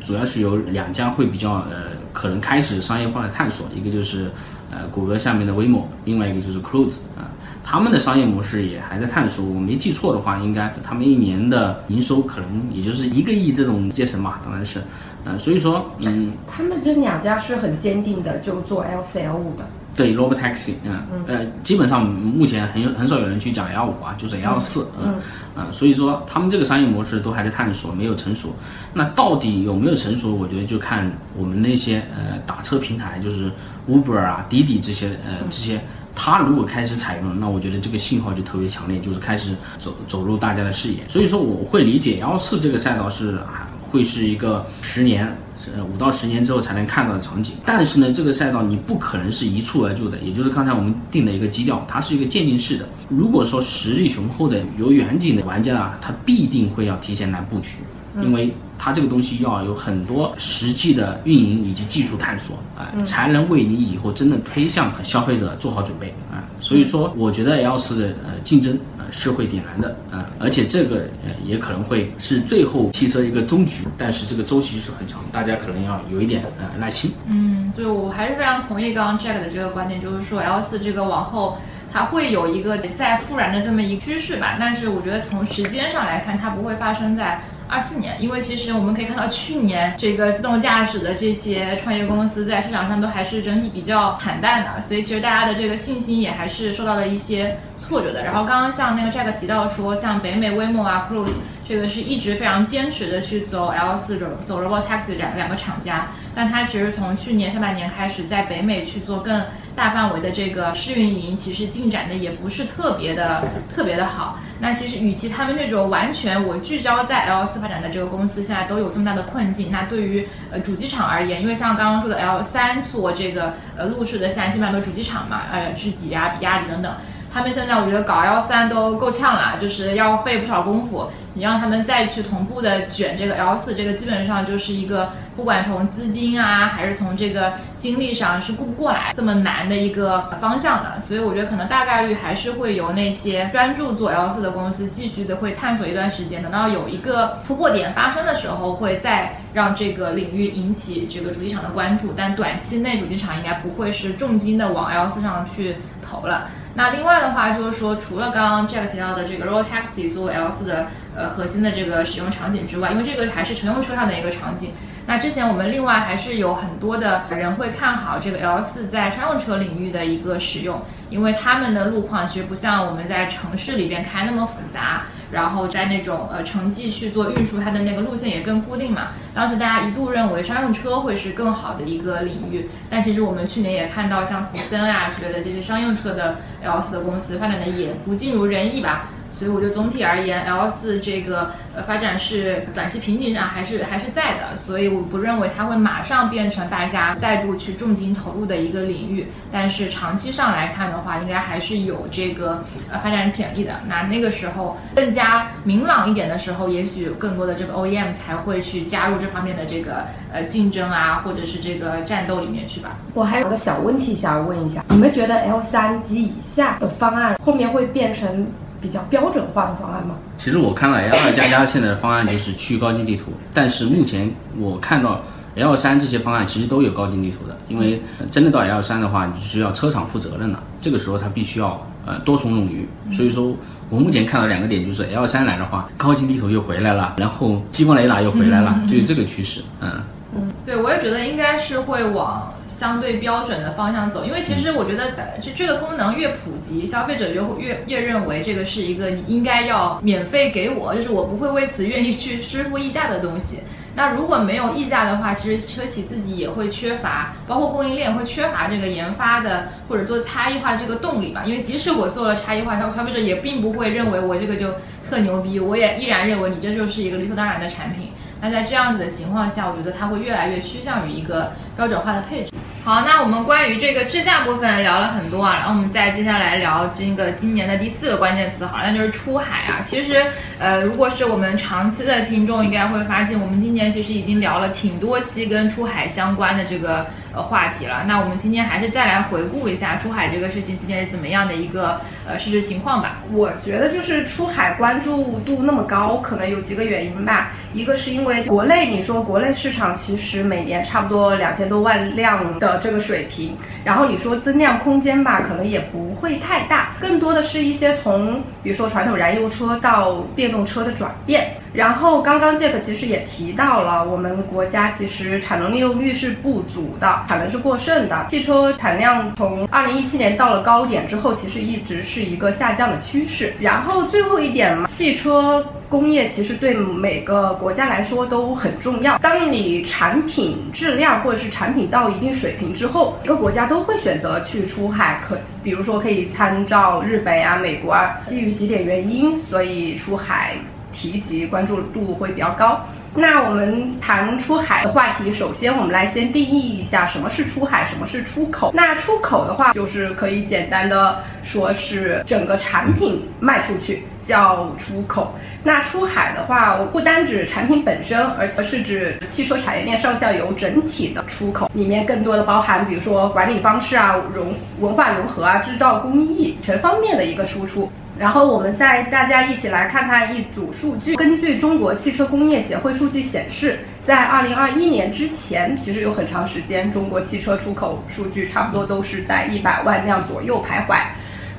[0.00, 1.92] 主要是有两家会比较呃。
[2.14, 4.30] 可能开始商业化的探索，一个就是
[4.70, 7.26] 呃谷歌下面的 Waymo，另外一个就是 Cruise 啊、
[7.64, 9.44] 他们的商业模式也还在探索。
[9.44, 14.80] 我没记错的话，应该他们一年的营收可能也就是一个亿这种阶层吧，当然是，
[15.24, 19.66] 呃，所以说嗯，他们这两家是很坚定的，就做 L 四 L 五的。
[19.94, 25.14] 对 Robotaxi，嗯呃，基本上目前很有很少有人去讲 L 五啊，就是 L 四，嗯
[25.54, 28.54] 啊，所以说他们这个商业模式都还在探索，没有成熟。
[28.92, 30.34] 那到底有没有成熟？
[30.34, 33.50] 我觉得就看我们那些呃打车平台，就是
[33.88, 35.80] Uber 啊、滴滴这些呃这些，
[36.16, 41.06] 它如果开始采用了，那我觉得这个信号就特别强烈，就是开始走走入大家的视野。
[41.06, 45.32] 所以说我会理解 L 四这个赛道是还会是一个十年。
[45.76, 47.54] 呃，五到十年之后才能看到的场景。
[47.64, 52.88] 但是呢，这个赛道你不可能是一蹴而就的，也就是刚才我们定的一个基调，它是一个渐进式的。
[53.08, 57.76] 如果说实力雄厚的有远景的玩家啊，他必定会要提前来布局，
[58.20, 66.44] 因为它这个东西要有很多实际的运营以及技术探索啊，才能为你以后真的推向消费者做好准备啊。
[66.58, 68.78] 所以说，我觉得 L 四的呃竞争。
[69.10, 77.12] 是会点燃的啊，而且这个呃也可能会是最后汽车一个终局，但是这个周期是很长，大家可能要有一点呃耐心。
[77.26, 81.56] 嗯，对我还是非常同意刚刚 Jack 的这个观点，就是说 L 四这个往后
[81.92, 87.40] 它会有一个再复燃的这么一个趋势吧，但是我觉得从时间上来看，它不会发生在。
[87.74, 98.22] 二四年，因为其实我们可以看到，去年这个自动驾驶的这些创业公司在市场上都还是整体比较惨淡的，所以其实大家的这个信心也还是受到了一些挫折的。
[98.22, 101.32] 然后刚刚像那个 Jack 提到说，像北美 Waymo 啊，Cruise
[101.68, 109.42] 这个是一直非常坚持的去走 L 四走走 Robotaxi 两两个厂家，但它其实从去年下半年开始在北美去做更
[109.74, 113.42] 大范围的这个试运营，其实进展的也不是特别的
[113.74, 114.38] 特别的好。
[114.60, 119.70] 那其实，与其他们这种完全我聚焦在 L 四发展的这个公司，现在都有这么大的困境。
[119.70, 126.92] 那对于呃主机厂而言，因为像刚刚说的 L 三做这个呃路试的，现在基本上都是主机厂嘛，呃，智己啊、比亚迪等等，
[127.32, 131.10] 他们现在我觉得搞 L 三都够呛了，就是要费不少功夫。
[131.34, 141.02] 你让他们再去同步的卷这个 L 四，这个基本上就是一个不管从资金啊，还是从这个精力上是顾不过来这么难的一个方向的。
[141.06, 152.12] 所以我觉得可能大概率还是会由那些专注做 L 四的公司继续的会探索一段时间，等到有一个突破点发生的时候，会再让这个领域引起这个主机厂的关注。
[152.16, 156.48] 但短期内主机厂应该不会是重金的往 L 四上去投了。
[156.76, 164.72] 那另外的话就是说，除了刚刚 Jack 提到的这个 Road Taxi 作为 L 四的呃核心的这个使用场景之外，因为这个还是乘用车上的一个场景。
[165.06, 175.02] 那之前我们另外还是有很多的人会看好这个 L 四在商用车领域的一个使用，因为他们的路况其实不像我们在城市里边开那么复杂。
[175.34, 179.08] 然后在那种呃城际去做运输，它的那个路线也更固定嘛。
[179.34, 189.08] 当时大家一度认为商用车会是更好的一个领域，但其实我们去年也看到像普森啊之类的这些商用车的 L 四的公司发展的也不尽如人意吧。
[189.38, 199.26] 所以我觉得总体而言，L 四这个呃发展是短期瓶颈上还是还是在的，所以我不认为它会马上变成大家再度去重金投入的一个领域。
[199.52, 203.74] 但是长期上来看的话，应该还是有这个呃发展潜力的。
[203.86, 212.96] 那那个时候更加明朗一点的时候，也许更多的这个 OEM 才会去加入这方面的这个呃竞争啊，或者是这个战斗里面去吧。
[213.14, 218.46] 我还有个小问题想问一下，你们觉得 L 三及以下的方案后面会变成？
[218.84, 220.14] 比较标准化的方案吗？
[220.36, 225.22] 其实我看到 L 二加加现在的方案就是去高精地图，但是目前我看到
[225.54, 233.56] L 三这些方案其实都有高精地图的，因为真的到 L 三的话，你需要车厂负责任了，这个时候它必须要呃多重冗余，所以说
[233.88, 239.90] 我目前看到两个点就是 L 三来的话，高精地图又回来了，然后激光雷达又回来了，就是这个趋势，嗯。
[240.36, 253.60] 嗯，对，我也觉得应该是会往相对标准的方向走，因为其实我觉得，这这个功能越普及，消费者就会越越认为这个是一个你应该要免费给我，就是我不会为此愿意去支付溢价的东西。
[253.94, 261.44] 那如果没有溢价的话，其实车企自己也会缺乏，包括供应链会缺乏这个研发的或者做差异化的这个动力吧。
[261.46, 264.66] 因为即使我做了差异化，消消费者也并不会认为我这个就
[265.08, 268.08] 特牛逼，我也依然认为你这就是一个理所当然的产品。
[268.44, 272.50] 那在这样子的情况下，我觉得它会越来越趋向于一个标准化的配置。
[272.84, 279.80] 好，那我们关于这个智驾部分聊了很多啊，然后我们再接下来聊这个今年的第四个关键词，好，那就是出海啊。
[279.82, 280.22] 其实，
[280.58, 287.06] 呃，如果是我们长期的听众，应该会发现，我们今年其实已经聊了挺多期跟出海相关的这个。
[287.36, 288.04] 呃，话题了。
[288.06, 293.18] 那我们今天还是再来回顾一下出海这个事情今天是怎么样的一个呃事实情况吧。
[293.32, 297.52] 我觉得就是出海关注度那么高，可能有几个原因吧。
[297.72, 311.52] 一个是因为国内，你说国内市场其实每年差不多两千多万辆的这个水平，然后你说增量空间吧，可能也不会太大，更多的是一些从比如说传统燃油车到电动车的转变。
[311.72, 318.24] 然后刚刚 Jack 其实也提到了，我们国家其实产能利用率是不足的，产能是过剩的。
[318.30, 323.52] 汽车产量从二零一七年到了高点之后，其实一直是是一个下降的趋势。
[323.58, 329.18] 然后最后一点嘛，汽车工业其实对每个国家来说都很重要。
[329.18, 340.54] 当你产品质量或者是产品到一定水平之后，每个国家都会选择去出海，可比如说可以参照日本啊、美国啊，基于几点原因，所以出海。
[340.96, 342.80] 提及，关注度会比较高。
[343.16, 348.72] 那我们谈出海的话题，首先我们来先定义一下什么是出海，什么是出口。
[348.74, 355.32] 那出口的话，就是可以简单的说是整个产品卖出去叫出口。
[355.62, 367.90] 那出海的话，我不单指产品本身，而是指汽车产业链上下游整体的出口，里面更多的包含，比如说管理方式啊、融文化融合啊、制造工艺全方面的一个输出。
[368.16, 371.16] 然后我们再大家一起来看看一组数据。
[371.16, 380.98] 根据中国汽车工业协会数据显示，在二零二一年之前，其实有很长时间，中国汽车出口数据差不多都是在一百万辆左右徘徊。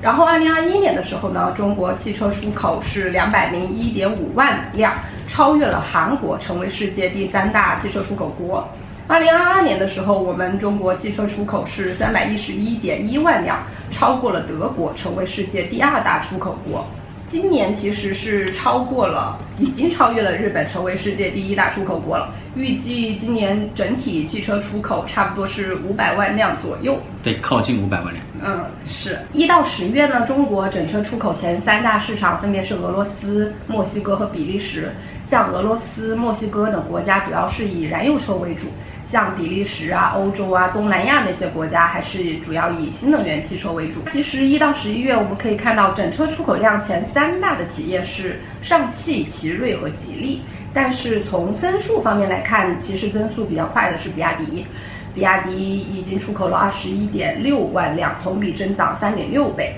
[0.02, 4.94] 然后二零二一年的时候呢，中国汽车出口是两百零一点五万辆，
[5.28, 8.66] 超越了韩国，成为世界第三大汽车出口国。
[9.08, 16.84] 二零二二年的时候，我们中国汽车出口是三百一十一点一万辆，超过了德国，成为世界第二大出口国。
[17.28, 22.34] 今年其实是超过了，已经超越了日本，成为世界第一大出口国了。
[22.56, 28.26] 预计今年整体汽车出口差不多是五百万辆左右，对，靠近五百万辆。
[28.44, 34.92] 嗯，是一到十月呢，中国整车出口前三大市场分别是俄罗斯、墨西哥和比利时。
[35.24, 38.68] 像俄罗斯、墨西哥等国家主要是以燃油车为主。
[39.06, 44.02] 像比利时啊、欧洲啊、东南亚那些国家，还是主要以新能源汽车为主。
[44.12, 50.42] 其实一到十一月，我们可以看到整车出口量前三大的企业是上汽、奇瑞和吉利。
[50.74, 54.66] 但是从增速方面来看，其实增速比较快的是比亚迪。
[55.14, 59.74] 比亚迪已经出口了二十一点六万辆，同比增长三点六倍。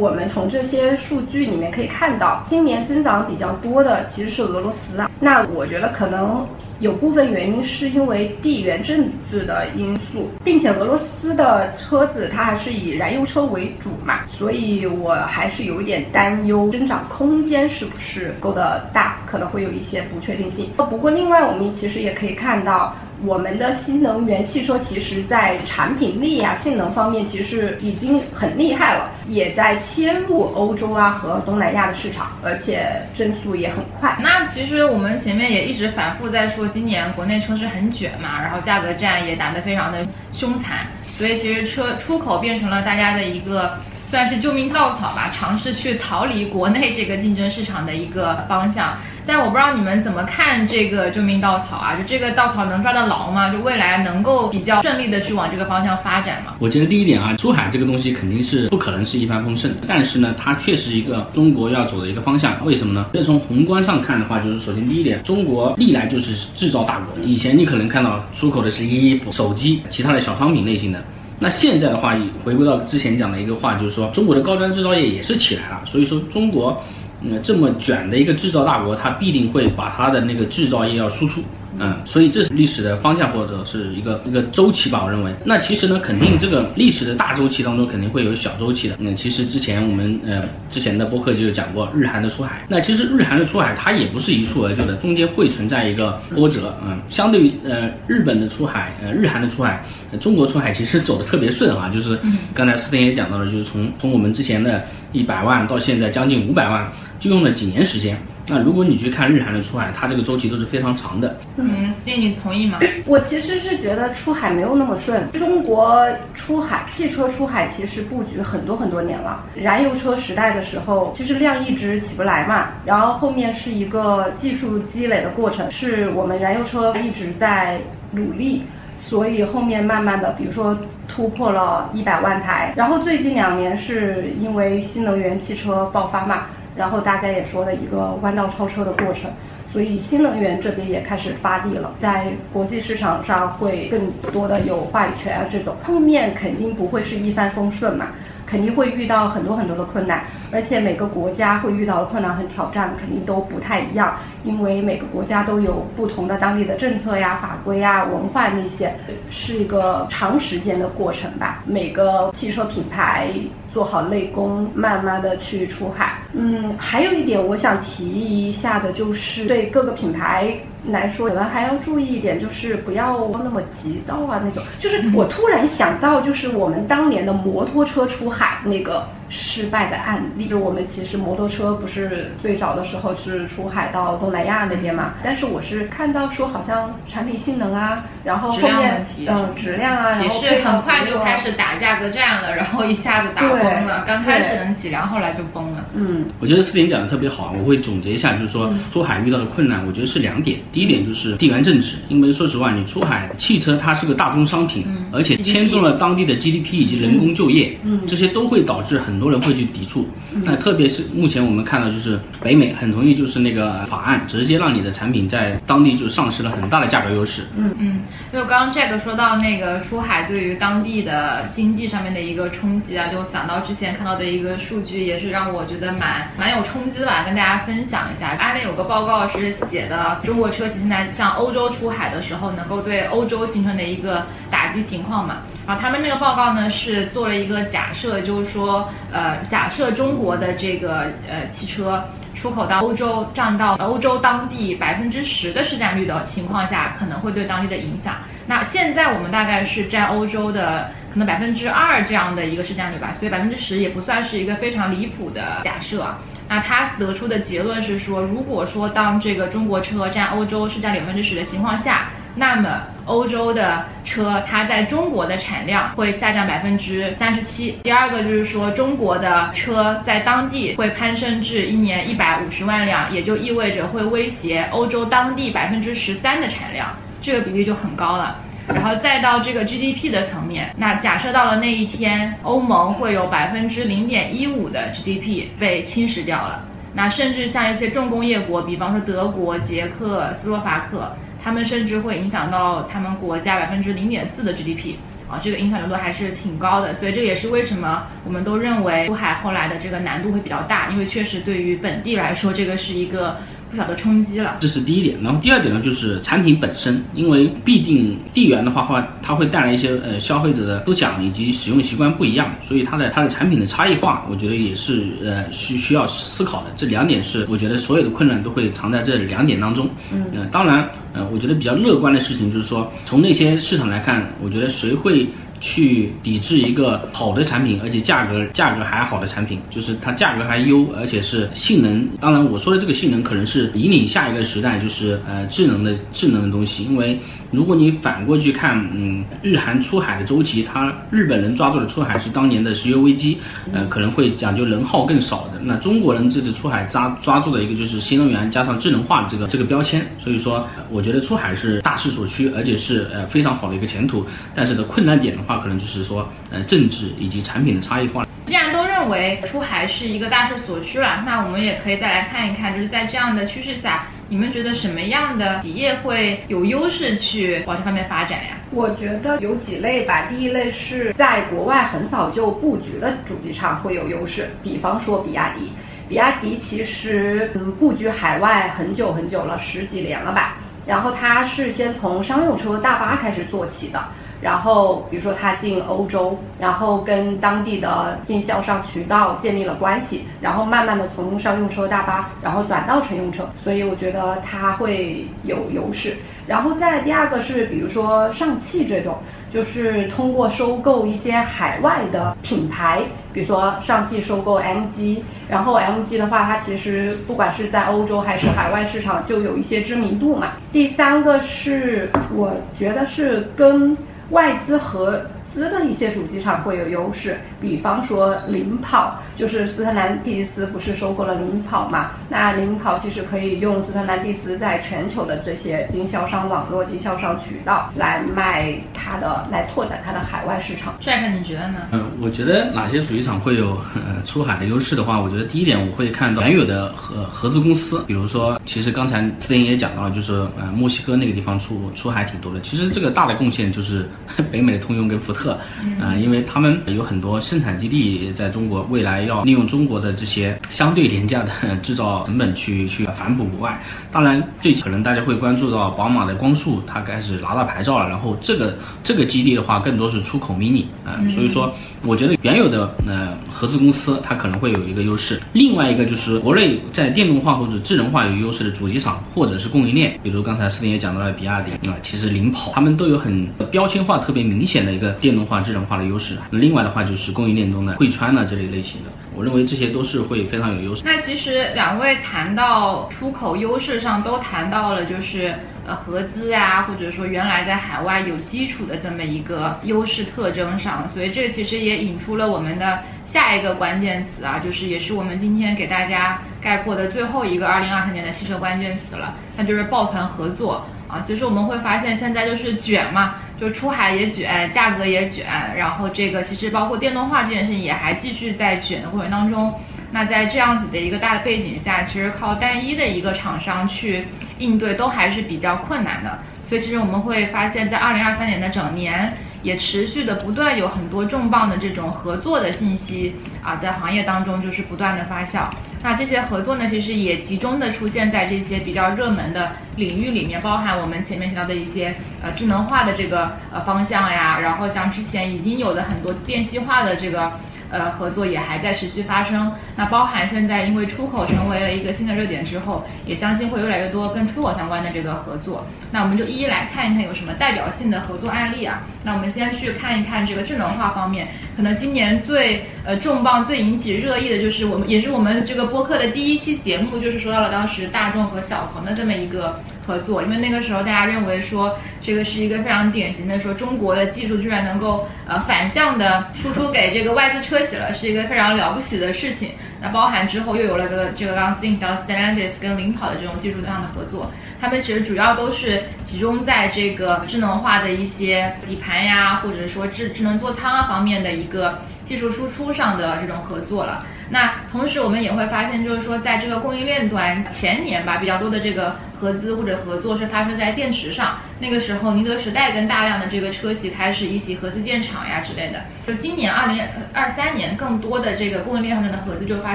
[0.00, 5.10] 我们从这些数据里面可以看到，今年增长比较多的其实是俄罗斯啊。
[5.20, 6.46] 那我觉得可能。
[6.80, 20.70] 有部分原因是因为地缘政治的因素，并且俄罗斯的车子它还是以燃油车为主嘛，所以我还是有一点担忧增长空间是不是够的大，可能会有一些不确定性。
[20.76, 22.94] 不过另外我们其实也可以看到。
[23.24, 34.16] 我们的新能源汽车其实，在产品力啊、性能方面，其实已经很厉害了，也在切入欧洲啊和东南亚的市场，而且增速也很快。
[34.20, 48.96] 那其实我们前面也一直反复在说，今年国内车市很卷嘛，然后价格战也打得非常的凶残，所以其实车出口变成了大家的一个算是救命稻草吧，尝试去逃离国内这个竞争市场的一个方向。
[49.28, 51.94] 但我不知道你们怎么看这个救命稻草啊？
[51.94, 53.50] 就这个稻草能抓得牢吗？
[53.50, 56.54] 就未来能够比较顺利的去往这个方向发展吗？
[56.58, 62.56] 我觉得第一点啊，出海这个东西肯定是不可能是一帆风顺，但是呢，它确实一个中国要走的一个方向。
[62.64, 63.04] 为什么呢？
[63.12, 67.08] 那从宏观上看的话，就是首先第一点，中国历来就是制造大国。
[67.22, 71.04] 以前你可能看到出口的是衣服、手机、其他的小商品类型的，
[71.38, 75.82] 那现在的话，回归到之前讲的一个话，就是说中国的高端制造业也是起来了。
[75.84, 76.82] 所以说中国。
[77.20, 81.42] 嗯，这么卷的一个制造大国，它必定会把它的那个制造业要输出。
[81.80, 85.32] 嗯，所以这是历史的方向或者是一个一个周期吧，我认为。
[85.44, 88.96] 那其实呢，肯定这个历史的大周期当中肯定会有小周期的。
[88.98, 92.64] 那其实之前我们呃之前的播客就有讲过日韩的出海。
[92.68, 96.74] 那其实日韩的出海它也不是一蹴而就的，中间会存在一个波折。
[96.84, 99.84] 嗯，相对于呃日本的出海，呃日韩的出海，
[100.20, 101.88] 中国出海其实走的特别顺啊。
[101.88, 102.18] 就是
[102.54, 108.20] 刚才思婷也讲到了，就是从从我们之前的一百万到现在将近五百万，就用了几年时间。
[108.50, 111.36] 那如果你去看日韩的出海，它这个周期都是非常长的。
[111.56, 112.78] 嗯，那你同意吗？
[113.04, 115.30] 我其实是觉得出海没有那么顺。
[115.32, 119.44] 中国出海汽车出海其实布局很多很多年了。
[119.54, 122.68] 燃油车时代的时候，其实量一直起不来嘛。
[122.84, 127.78] 然后后面是一个技术积累的过程，是我们燃油车一直在
[128.12, 128.62] 努力，
[128.98, 132.72] 所以后面慢慢的，比如说突破了一百万台。
[132.76, 136.46] 然后最近两年是因为新能源汽车爆发嘛。
[136.78, 139.28] 然后大家也说的一个弯道超车的过程，
[139.70, 148.06] 所以新能源这边也开始发力了，在国际市场上会更多的有话语权啊，这种后面肯定不会是一帆风顺嘛，
[148.46, 150.22] 肯定会遇到很多很多的困难。
[150.50, 158.94] 而且每个国家会遇到的困难和挑战肯定都不太一样，因为每个国家都有不同的当地的政策呀、法规呀、文化那些，
[159.28, 161.62] 是一个长时间的过程吧。
[161.66, 163.28] 每个汽车品牌
[163.72, 166.18] 做好内功，慢慢的去出海。
[166.32, 170.54] 嗯，还有一点我想提一下的就是对各个品牌。
[170.86, 174.62] 来说，可能还要注意一点，就是不要那么急躁啊，那种。
[174.78, 180.46] 就是我突然想到，就是我们当年的摩托车出海那个失败的案例。
[180.46, 194.04] 就我们其实摩托车不是最早的时候是出海到东南亚那边嘛，但是我是看到说好像产品性能啊，然后后面嗯质量啊，然后也是很快就开始打价格战了，然后一下子打崩了。
[194.06, 195.84] 刚开始能几辆，后来就崩了。
[195.94, 200.58] 嗯，我觉得四点讲的特别好，我会总结一下，就是说出海遇到的困难，我觉得是两点。
[200.72, 210.08] 第一点就是地缘政治，因为说实话，你出海汽车它是个大宗商品，而且牵动了当地的 GDP 以及人工就业，这些都会导致很多人会去抵触。
[210.44, 217.42] 那特别是目前我们看到，就是北美很容易就是那个法案直接让你的产品在当地就丧失了很大的价格优势。
[217.56, 218.00] 嗯嗯，
[218.32, 228.36] 就刚刚 Jack 说到那个出海对于当地的经济上面的一个冲击啊，就想到之前看到的一个数据，也是让我觉得蛮蛮有冲击的吧，跟大家分享一下。
[228.38, 235.36] 阿联有个报告是写的，中国车企现在向欧洲出海的时候，能够对欧洲形成的一个打击情况嘛。
[235.66, 242.02] 然后他们那个报告呢是做了一个假设，就是说，呃，假设中国的这个呃汽车
[242.34, 248.16] 出口到欧洲，占到欧洲当地百分之十的市占率的情况下，可能会对当地的影响。
[248.46, 256.18] 那现在我们大概是占欧洲的可能百分之二这样的一个市占率吧，所以百分之十也不算是一个非常离谱的假设啊。
[256.48, 267.78] 那他得出的结论是说，如果说当这个中国车占欧洲市占百分之十的情况下，那么欧洲的车它在中国的产量会下降百分之三十七。
[267.82, 276.88] 第二个就是说，中国的车在当地会攀升至一年一百五十万辆，也就意味着会威胁欧洲当地百分之十三的产量，
[277.20, 278.38] 这个比例就很高了。
[278.68, 286.64] 然后再到这个 GDP 的层面，那假设到了那一天，欧盟会有百分之零点一五的 GDP 被侵蚀掉了。
[286.94, 291.12] 那甚至像一些重工业国，比方说德国、捷克斯洛伐克。
[291.40, 294.96] 他们甚至会影响到他们国家百分之零点四的 GDP
[295.30, 303.38] 啊，这个影响程度还是挺高的，所以这也是为什么我们都认为出海后来的这个难度会比较大，因为确实对于本地来说，这个是一个。
[303.70, 305.16] 不小的冲击了，这是第一点。
[305.22, 316.66] 然后第二点呢，就是产品本身，因为必定地缘的话话，它会带来一些呃消费者的思想以及使用习惯不一样，所以它的它的产品的差异化，我觉得也是呃需需要思考的。
[316.76, 319.88] 这两点是我觉得所有的困难都会藏在这两点当中。
[320.12, 325.26] 嗯，当然，呃，我觉得比较乐观的事情就是说，从那些市场来看，我觉得谁会。
[325.60, 332.08] 去抵制一个好的产品，而且价格价格还好的产品，就是它价格还优，而且是性能。
[332.20, 337.18] 当然，我说的这个性能可能是引领下一个时代，就是呃智能的智能的东西，因为。
[337.50, 343.38] 如果你反过去看，嗯，日韩出海的周期，它日本人抓住的出海是当年的石油危机，
[343.72, 345.58] 呃，可能会讲究能耗更少的。
[345.62, 354.26] 那中国人这次出海抓抓住的一个就是新能源加上智能化的这个这个标签，所以说我觉得出海是大势所趋，而且是呃非常好的一个前途。
[354.54, 358.26] 但是的困难点的话，可能就是说呃政治以及产品的差异化。
[358.44, 364.06] 既然都认为出海是一个大势所趋了，那我们也可以再来看一看，就是在这样的趋势下。
[364.30, 368.58] 你们觉得什么样的企业会有优势去往这方面发展呀？
[368.70, 370.26] 我觉得有几类吧。
[370.28, 375.72] 第一类是在国外很早就布局的主机厂会有优势，比方说比亚迪。
[376.08, 380.56] 比亚迪其实嗯布局海外很久很久了，十几年了吧。
[380.88, 384.02] 然后它是先从商用车、大巴开始做起的。
[384.40, 396.16] 然后，比如说他进欧洲，然后跟当地的经销商渠道建立了关系，然后慢慢的从商用车大巴，然后转到乘用车，所以我觉得它会有优势。
[396.46, 399.16] 然后再第二个是，比如说上汽这种，
[399.52, 410.52] 就是通过收购一些海外的品牌，比如说上汽收购 MG，然后 MG 的话，它其实不管是在欧洲还是海外市场，就有一些知名度嘛。
[410.72, 413.96] 第三个是，我觉得是跟
[414.30, 415.22] 外资和
[415.52, 422.10] 资的一些主机厂会有优势，比方说领跑，就是斯特兰蒂斯不是收购了领跑嘛？
[422.28, 430.94] 那领跑其实可以用斯特兰蒂斯在全球的这些经销商网络、经销商渠道来卖它的，来拓展它的海外市场。
[431.00, 431.78] 帅哥，你觉得呢？
[431.92, 442.60] 嗯，我觉得哪些主机厂会有呃出海的优势的话，我觉得第一点我会看到原有的合合资公司，比如说，其实刚才斯林也讲到了，就是呃墨西哥那个地方出出海挺多的。
[442.60, 444.08] 其实这个大的贡献就是
[444.52, 445.47] 北美的通用跟福特。
[445.48, 445.58] 特，
[446.00, 453.82] 啊，因为他们有很多生产基地在中国，未来要利用中国的这些相对廉价的 制造成本去去反哺国外。
[454.12, 458.08] 当然，最可能大家会关注到宝马的光速，它开始拿到牌照了。
[458.08, 461.72] 然后这个这个基地的话，更多是出口 mini 啊，所以说
[462.04, 465.40] 我觉得原有的呃合资公司它可能会有一个优势。
[465.52, 475.08] 另外一个就是国内在电动化或者智能化有优势的主机厂或者是供应链，比如刚才司令也讲到了比亚迪啊，其实领跑他们都有很标签化特别明显的一个。
[475.20, 476.36] 电动化、智能化的优势。
[476.50, 479.10] 另外的话就是供应链中的汇川呢这类类型的。
[479.34, 481.02] 我认为这些都是会非常有优势。
[481.04, 485.54] 那其实两位谈到出口优势上，都谈到了就是
[485.88, 501.24] 呃合资啊，或者说原来在海外有基础的这么一个优势特征上，所以这其实也引出了我们的下一个关键词啊，就是也是我们今天给大家概括的最后一个二零二三年的汽车关键词了，那就是抱团合作啊。
[501.26, 503.36] 其实我们会发现现在就是卷嘛。
[503.60, 505.44] 就出海也卷，价格也卷，
[505.76, 509.74] 然后这个其实包括电动化这件事情也还继续在卷的过程当中。
[510.10, 514.24] 那在这样子的一个大的背景下，其实靠单一的一个厂商去
[514.58, 516.38] 应对都还是比较困难的。
[516.68, 519.32] 所以其实我们会发现，在二零二三年的整年。
[519.60, 525.62] 也持续的不断有很多重磅的这种合作的信息啊，在行业当中就是不断的发酵。
[526.00, 537.50] 那这些合作呢，其实也集中的出现在这些比较热门的领域里面，包含我们前面提到的一些呃智能化的这个呃方向呀，然后像之前已经有的很多电气化的这个。
[537.90, 539.72] 呃，合作也还在持续发生。
[539.96, 545.86] 那包含现在因为出口成为了一个新的热点之后，也相信会越来越多跟出口相关的这个合作。
[546.10, 549.02] 那我们就一一来看一看有什么代表性的合作案例啊。
[549.24, 559.80] 那我们先去看一看这个智能化方面，可能今年最呃重磅、最引起热议的就是我们也是我们这个播客的第一期节目，就是说到了当时大众和小鹏的这么一个。
[560.08, 569.68] 合作，因为那个时候大家认为说这个是一个非常典型的，说中国的技术居然能够呃反向的输出给这个外资车企了，是一个非常了不起的事情。
[570.00, 584.26] 那包含之后又有了个这个刚刚 s t 提到 Stellantis 跟领跑的这种技术上的合作，他们其实主要都是集中在这个智能化的一些底盘呀，或者说智智能座舱啊方面的一个技术输出上的这种合作了。
[584.50, 589.16] 那同时我们也会发现，就是说在这个供应链端前年吧，比较多的这个。
[589.38, 596.00] 合资或者合作是发生在电池上，那个时候宁德时代跟大量的这个车企开始一起合资建厂呀之类的。
[596.26, 597.00] 就今年二零
[597.32, 599.94] 二三年，更多的这个供应链上面的合资就发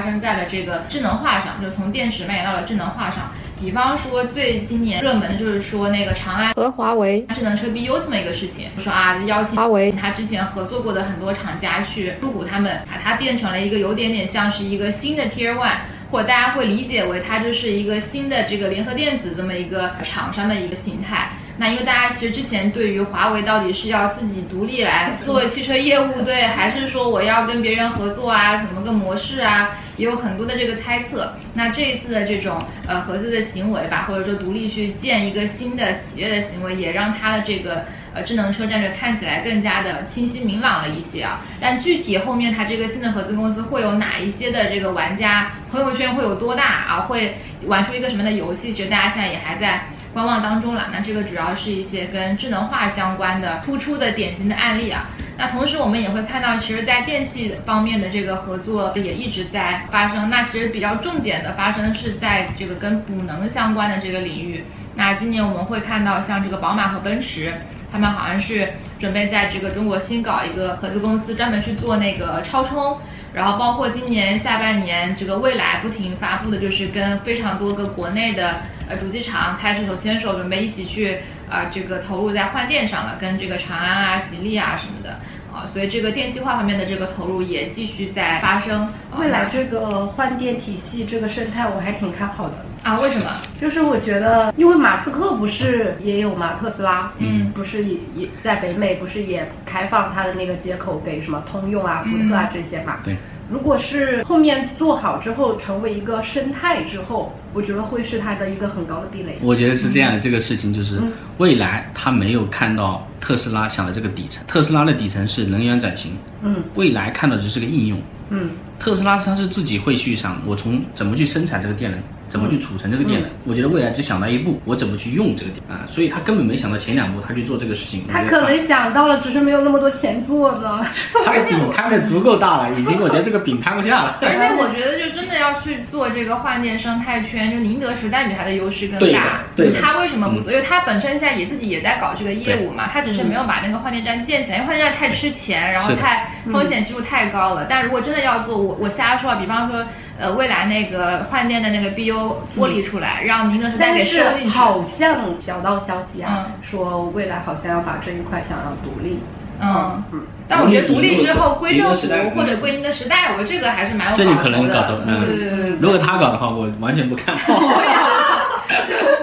[0.00, 3.30] 生在了这个智能化上，就从电池蔓延到了智能化上。
[3.60, 15.70] 比方说最今年热门的就是说那个长安和华为智能车 BU 这么一个事情，说啊邀请华为他之前合作过的很多厂家去入股他们，把它变成了一个有点点像是一个新的 Tier One。
[16.10, 21.30] 或大家会理解为它就是一个新的这个联合电子这么一个厂商的一个形态。
[21.56, 31.32] 那因为大家其实之前对于华为到底是要自己独立来做汽车业务，对，还是说我要跟别人合作啊，怎么个模式啊，也有很多的这个猜测。
[31.52, 37.84] 那这一次的这种呃合资的行为吧，或者说独立去建一个新的企业的行为，也让它的这个。
[38.16, 47.00] 呃，智能车战略看起来更加的清晰明朗了一些啊，但具体后面它这个新的合资公司会有哪一些的这个玩家，朋友圈会有多大啊？
[47.08, 47.36] 会
[47.66, 48.72] 玩出一个什么样的游戏？
[48.72, 49.84] 其实大家现在也还在
[50.14, 50.86] 观望当中了。
[50.90, 55.10] 那这个主要是一些跟智能化相关的突出的典型的案例啊。
[55.36, 60.30] 那同时我们也会看到，其实，在电器方面的这个合作也一直在发生。
[60.30, 64.64] 那其实比较重点的发生是在这个跟补能相关的这个领域。
[64.94, 67.52] 那今年我们会看到像这个宝马和奔驰。
[67.92, 72.98] 他们好像是准备在这个中国新搞一个合资公司，专门去做那个超充。
[73.32, 81.16] 然后包括今年下半年，这个蔚来不停发布的就是跟非常多个国内的呃主机厂开始手牵手，准备一起去
[81.50, 85.18] 啊这个投入在换电上了，跟这个长安啊、吉利啊什么的
[85.52, 88.88] 啊，所以这个电气化方面的这个投入也继续在发生。
[89.18, 92.54] 未来这个换电体系这个生态，我还挺看好的。
[92.82, 93.30] 啊，为什么？
[93.58, 102.98] 就是我觉得，因为马斯克不是也有嘛，特斯拉，嗯，不是也也在北美，不是也开放它的那个接口给什么通用啊、福特啊这些嘛？
[103.02, 103.16] 对。
[103.54, 109.38] 如果是后面做好之后，成为一个生态之后，我觉得会是它的一个很高的壁垒。
[109.40, 111.00] 我觉得是这样的，这个事情就是
[111.38, 116.10] 未来他没有看到特斯拉想的这个底层，特斯拉的底层是能源转型，
[116.42, 122.00] 嗯，未来看到只是个应用，嗯，特斯拉它是自己会去想，我从怎么去生产这个电能。
[122.28, 123.30] 怎么去储存这个电能？
[123.44, 125.86] 我觉得未来只想到一步，我怎么去用这个电啊？
[125.86, 128.04] 所以他根本没想到前两步，他去做这个事情。
[128.10, 130.84] 他可能想到了，只是没有那么多钱做呢。
[131.24, 134.18] 他的饼摊的足够大了， 已经，我觉得这个饼摊不下了。
[134.22, 139.42] 而且我觉得，就真的要去做这个换电生态圈，就宁德时代比他的优势更大。
[139.54, 140.52] 对他为什么不做？
[140.52, 147.66] 因为他本身现在也自己也在搞这个业务嘛，他只是没有把那个换电站建起来，因为换电站太吃钱，然后太风险系数太高了。
[147.68, 149.84] 但如果真的要做，我我瞎说，比方说。
[150.18, 154.48] 呃，未来那个换电的那个 BU 剥离出来，让宁德时代给收进去。
[154.48, 159.18] 好像小道消息啊，说未来好像要把这一块想要独立。
[159.60, 160.22] 嗯嗯。
[160.46, 162.06] 但我觉得独立之后归政府
[162.36, 164.96] 或者归宁德时代，我觉得这个还是蛮有这就可能搞头。
[165.06, 165.78] 对对对对。
[165.80, 167.54] 如果他搞的话，我完全不看好。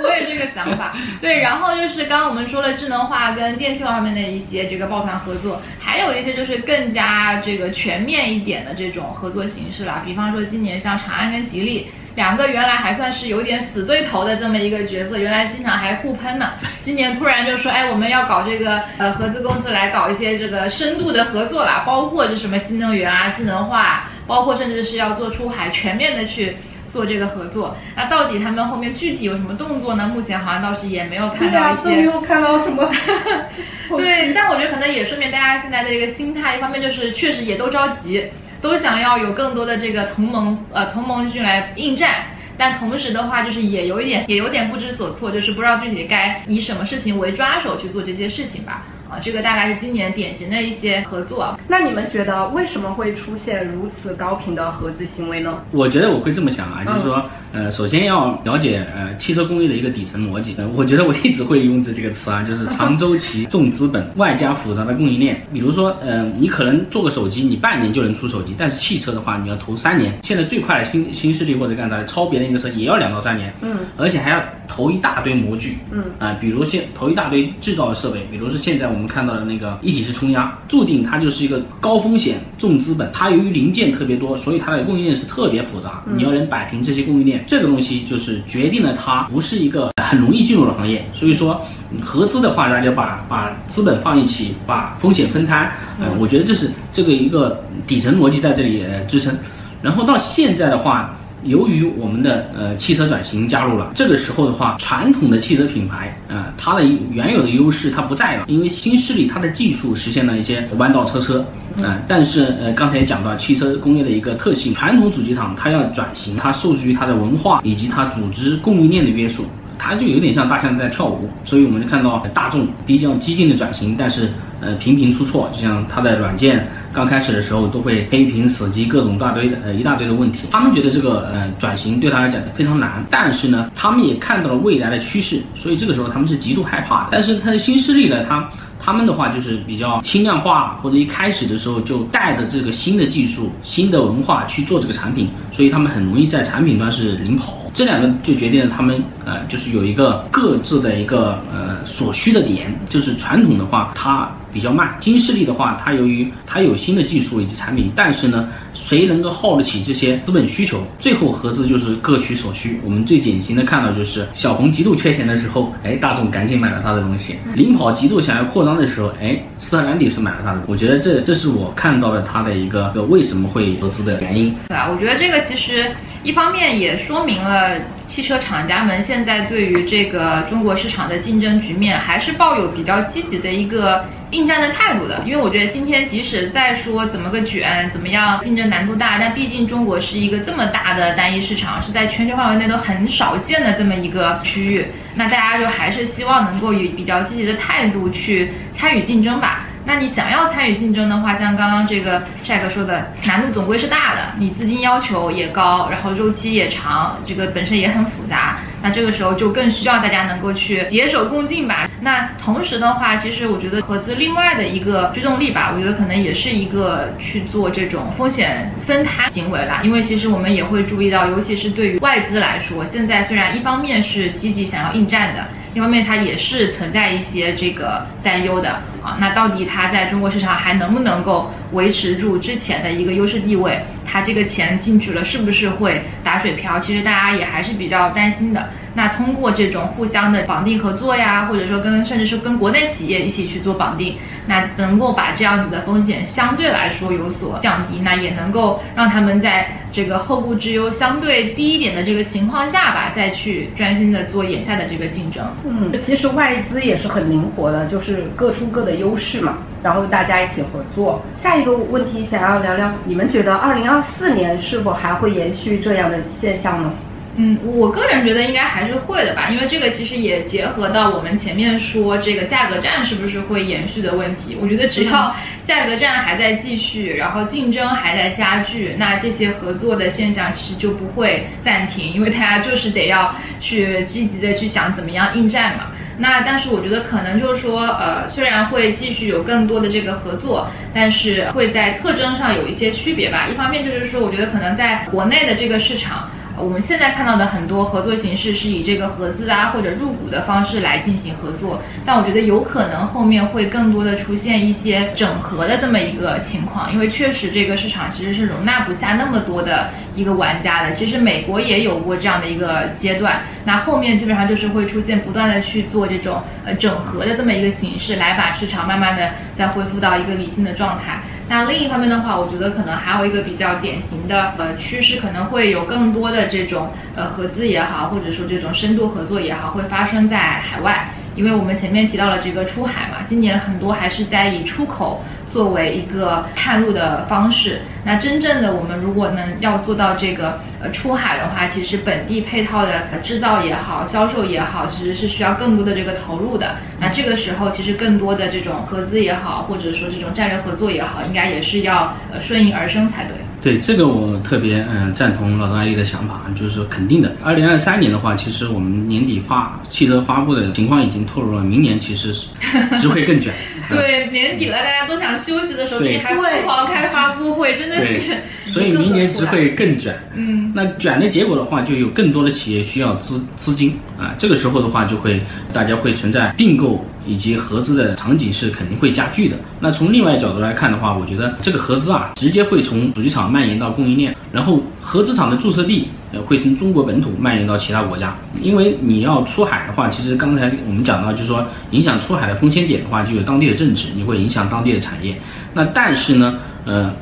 [0.42, 0.94] 个想法。
[1.22, 10.02] 对，然后就是刚刚我们说了智能化跟电气化方面的一些这个抱团合作，还有一些就是更加这个全面一点的这种合作形式啦。
[10.06, 11.88] 比方说今年像长安跟吉利。
[12.14, 16.52] 两个原来还算是有点死对头的这么一个角色，原来经常还互喷呢。
[16.82, 26.58] 今年突然就说，哎，我们要搞这个呃合资公司来搞一些这个深度的合作啦，包括这什么新能源啊、智能化，包括甚至是要做出海，全面的去
[26.92, 27.76] 做这个合作。
[27.96, 30.12] 那到底他们后面具体有什么动作呢？
[30.14, 32.92] 目前好像倒是也没有看到一些，都没有看到什么。
[33.98, 38.30] 对，但我觉得可能也说明大家现在的一个心态，一方面就是确实也都着急。
[38.62, 48.84] 都想要有更多的这个同盟，呃，同盟军来应战，但同时的话，就是也有一点，也有点不知所措，就是不知道具体该以什么事情为抓手去做这些事情吧。
[49.12, 51.60] 啊，这个大概是今年典型的一些合作。
[51.68, 55.62] 那你们觉得为什么会出现如此高频的合资行为呢？
[55.72, 57.22] 我觉得我会这么想啊，就是说。
[57.54, 60.56] 呃，首先要了解呃汽车工业的一个底层逻辑。
[60.58, 65.46] 呃，我觉得我一直会用这这个词啊，就是长周期、 重资本、外加复杂的供应链。
[65.52, 70.18] 比如说，呃，你可能做个手机，你半年就能出手机，但是汽车的话，你要投三年。
[70.24, 73.54] 现在最快的新新势力或者干啥，超别人一个车也要两到三年。
[73.60, 73.80] 嗯。
[73.98, 75.76] 而且还要投一大堆模具。
[75.92, 76.06] 嗯。
[76.20, 83.10] 啊，比如现投一大堆制造的设备，比如说现在我们看到的那个一体式冲压，注定它就是一个高风险、重资本。
[83.12, 86.02] 它由于零件特别多，所以它的供应链是特别复杂。
[86.16, 88.22] 你要能摆平这些供应链，这个东西就。
[88.22, 91.60] 是决定了它不是一个很容易进入的行业，所以说
[92.00, 99.36] 合资的话，大家把把资本放一起，把风险分摊，嗯，我觉得这是这个一个底层逻辑在这里支撑。
[99.82, 101.18] 然后到现在的话。
[101.44, 111.46] 由于我们的呃汽车转型加入了，这个时候的话，传统的汽车品牌啊，它的原有的优势它不在了，因为新势力它的技术实现了一些弯道超车，
[111.84, 119.46] 啊，但是呃刚才也讲到汽车工业的一个特性，传统主机厂它要转型，它受制于它的文化以及它组织供应链的约束。
[119.84, 124.30] 它就有点像大象在跳舞，所以我们就看到大众比较激进的转型，但是
[124.62, 130.48] 呃频频出错，就像它的软件刚开始的时候都会黑屏死机，各种大堆的呃一大堆的问题。
[130.52, 137.10] 他们觉得这个呃转型对他来讲非常难，但是呢，他们也看到了未来的趋势，所以这个时候他们是极度害怕的。
[137.12, 138.48] 但是它的新势力呢，他
[138.80, 147.58] 他们的话就是比较轻量化，或者一开始的时候就带着这个新的技术、新的文化去做这个产品，所以他们很容易在产品端是领跑。
[147.74, 160.82] 这两个就决定了他们呃，就是有一个各自的一个呃所需的点，就是传统的话它比较慢，新势力的话它由于它有新的技术以及产品，但是呢，谁能够耗得起这些资本需求？
[161.00, 162.80] 最后合资就是各取所需。
[162.84, 170.62] 我们最典型的看到就是小鹏极度缺钱的时候，哎，大众赶紧买了它的东西；领跑极度想要扩张的时候，哎，斯特兰迪是买了它的。
[170.68, 174.56] 我觉得这这是我看到了它的一个为什么会合资的原因。
[174.68, 175.86] 对啊，我觉得这个其实。
[176.24, 185.22] 一方面也说明了汽车厂家们现在对于这个中国市场的竞争局面还是抱有比较积极的一个应战的态度的。
[185.26, 199.68] 因为我觉得今天即使再说怎么个卷，怎么样竞争难度大，但毕竟中国是一个这么大的单一市场，是在全球范围内都很少见的这么一个区域，那大家就还是希望能够以比较积极的态度去参与竞争吧。
[199.86, 208.60] 那你想要参与竞争的话，像刚刚这个帅哥说的，难度总归是大的，你资金要求也高，然后周期也长，这个本身也很复杂。
[208.84, 211.88] 那这个时候就更需要大家能够去携手共进吧。
[212.00, 219.82] 那同时的话，其实我觉得合资另外的一个驱动力吧，我觉得可能也是一个去做这种风险分摊行为啦。
[219.84, 225.44] 因为其实我们也会注意到，尤其是对于外资来说，现在虽然一方面是积极想要应战的。
[225.74, 229.18] 一方面，它也是存在一些这个担忧的啊。
[229.20, 233.84] 那到底它在中国市场还能不能够维持住之前的一个优势地位？
[234.12, 236.80] 他这个钱进去了，是不是会打水漂？
[236.80, 238.68] 其实大家也还是比较担心的。
[238.94, 255.42] 那通过这种互相的绑定合作呀，或者说跟甚至是跟国内企业一起去做绑定，那能够把这样子的风险相对来说有所降低，那也能够让他们在这个后顾之忧相对低一点的这个情况下吧，再去专心的做眼下的这个竞争。
[255.64, 261.24] 嗯，其实外资也是很灵活的，就是各出各的优势嘛，然后大家一起合作。
[261.38, 266.94] 下一个问题想要聊聊，你们觉得二零二四年是否还会延续这样的现象呢？
[267.38, 274.58] 嗯，我个人觉得应该还是会的吧，因为这个其实也结合到我们前面说这个价格战是不是会延续的问题。
[274.62, 285.88] 我觉得只要价格战还在继续，然后竞争还在加剧，那这些合作的现象其实就不会暂停，因为大家就是得要去积极的去想怎么样应战嘛。
[286.22, 293.48] 那但是我觉得可能就是说，呃，虽然会继续有更多的这个合作，但是会在特征上有一些区别吧。
[293.52, 296.30] 一方面就是说，我觉得可能在国内的这个市场。
[296.62, 310.92] 我们现在看到的很多合作形式是以这个合资啊或者入股的方式来进行合作，但我觉得有可能后面会更多的出现一些整合的这么一个情况，因为确实这个市场其实是容纳不下那么多的一个玩家的。
[310.92, 321.22] 其实美国也有过这样的一个阶段，那后面基本上就是会出现不断的去做这种呃整合的这么一个形式，来把市场慢慢的再恢复到一个理性的状态。
[321.52, 331.10] 那另一方面的话，我觉得可能还有一个比较典型的呃趋势，可能会有更多的这种呃合资也好，或者说这种深度合作也好，会发生在海外。
[331.36, 337.82] 因为我们前面提到了这个出海嘛，今年很多还是在以出口作为一个探路的方式。
[338.04, 346.76] 那真正的我们如果能要做到这个呃出海的话，其实本地配套的制造也好，销售也好，其实是需要更多的这个投入的。
[347.00, 353.36] 那这个时候，其实更多的这种合资也好，或者说这种战略合作也好，应该也是要呃顺应而生才对。
[353.62, 357.32] 对这个我特别嗯赞同老张阿姨的想法，就是说肯定的。
[357.44, 362.48] 二零二三年的话，其实我们年底发汽车发布的情况已经透露了，明年其实是
[362.98, 363.54] 只会更卷。
[363.90, 368.22] 对，年底了，大家都想休息的时候，你还疯狂开发布会，真的是。
[368.68, 370.18] 所以明年只会更卷。
[370.34, 375.42] 嗯，那卷的结果的话，就有更多的企业需要资资金啊，这个时候的话，就会
[375.74, 379.56] 大家会存在并购以及合资的场景是肯定会加剧的。
[379.80, 388.36] 那从另外角度来看的话，我觉得这个合资啊，直接会从主机厂蔓延到供应链，然后合资厂的注册地呃会从中国本土蔓延到其他国家。
[388.62, 395.40] 因为你要出海的话，其实刚才我们讲到，就是说影响出海的风险点的话，就有当地的政治，你会影响当地的产业。
[395.74, 397.14] 那但是呢，呃。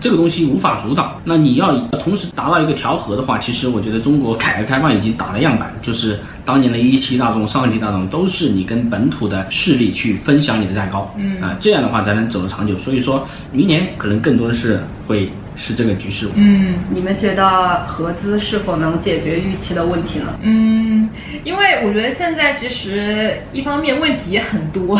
[0.00, 1.20] 这个东西无法阻挡。
[1.24, 12.76] 那你要同时达到一个调和的话，其实我觉得中国改革开放已经打了样板，就是当年的一汽大众、上汽大众都是你跟本土的势力去分享你的蛋糕，嗯啊，这样的话才能走得长久。
[12.78, 16.28] 所以说明年可能更多的是会是这个局势。
[16.36, 20.38] 嗯你们觉得合资是否能解决预期的问题呢？
[20.40, 21.10] 嗯，
[21.44, 24.98] 因为我觉得现在其实一方面问题也很多，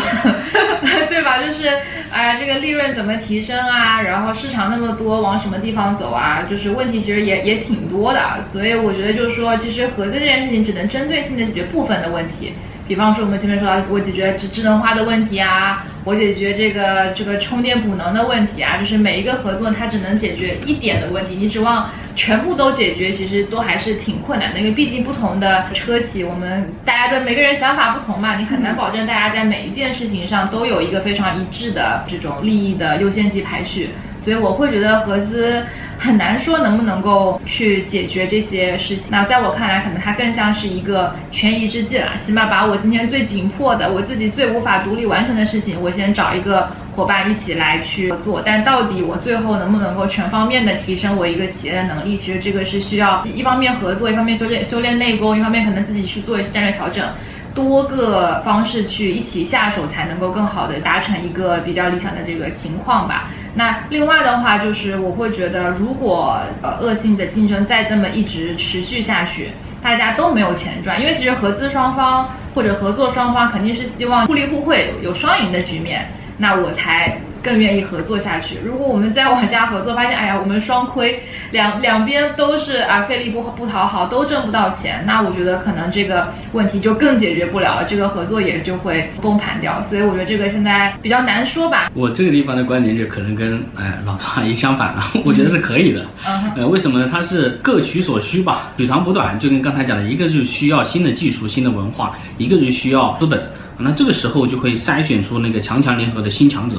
[1.09, 1.41] 对吧？
[1.41, 1.71] 就是
[2.11, 4.01] 哎、这个利润怎么提升啊？
[4.01, 6.43] 然后市场那么多，往什么地方走啊？
[6.49, 8.19] 就是问题其实也也挺多的。
[8.51, 12.51] 所以我觉得就是说，其实合资这件事情只能针对性的解决部分的问题。
[12.87, 33.89] 比方说我们前面说到，我解决智智能化的问题啊，我解决这个这个充电补能的问题啊，就是每一个合作它只能解决一点的问题，你指望全部都解决，其实都还是挺困难的，因为毕竟不同的车企，我们大家的每个人想法不同嘛，你很难保证大家在每一件事情上都有一个非常一致的这种利益的优先级排序，
[34.23, 35.63] 所以我会觉得合资。
[36.01, 39.07] 很难说能不能够去解决这些事情。
[39.11, 48.41] 那在我看来，可能它更像是一个权宜之计啦，起码把我今天最紧迫的、我自己最无法独立完成的事情，我先找一个伙伴一起来去做。
[48.45, 57.05] 但到底我最后能不能够全方面的提升我一个企业的能力，其实这个是需要一方面合作，一方面修炼修炼内功，一方面可能自己去做一些战略调整。
[57.53, 63.31] 多个方式去一起下手，才能够更好的达成一个比较理想的这个情况吧。
[63.55, 69.49] 那另外的话，就是我会觉得，如果呃恶性的竞争再这么一直持续下去，
[69.81, 76.07] 大家都没有钱赚，因为其实合资双方或者合作双方肯定是希望互利互惠，有双赢的局面，
[76.37, 78.57] 那我才更愿意合作下去。
[78.63, 81.19] 如果我们再往下合作，发现哎呀我们双亏，
[81.51, 89.83] 两两边都是啊费力不不讨好，都挣不到钱，那我觉得可能这个问题就更解决不了了，这个合作也就会崩盘掉。
[89.83, 91.91] 所以我觉得这个现在比较难说吧。
[91.93, 96.05] 我这个地方的观点就可能跟哎老张阿姨相反了， 我觉得是可以的。
[96.27, 97.09] 嗯呃，为什么呢？
[97.11, 103.41] 它是各取所需吧，取长补短，就跟刚才讲的，一个就需要新的技术、新的文化，一个就需要资本。
[103.79, 106.77] 那这个时候就会筛选出那个强强联合的新强者。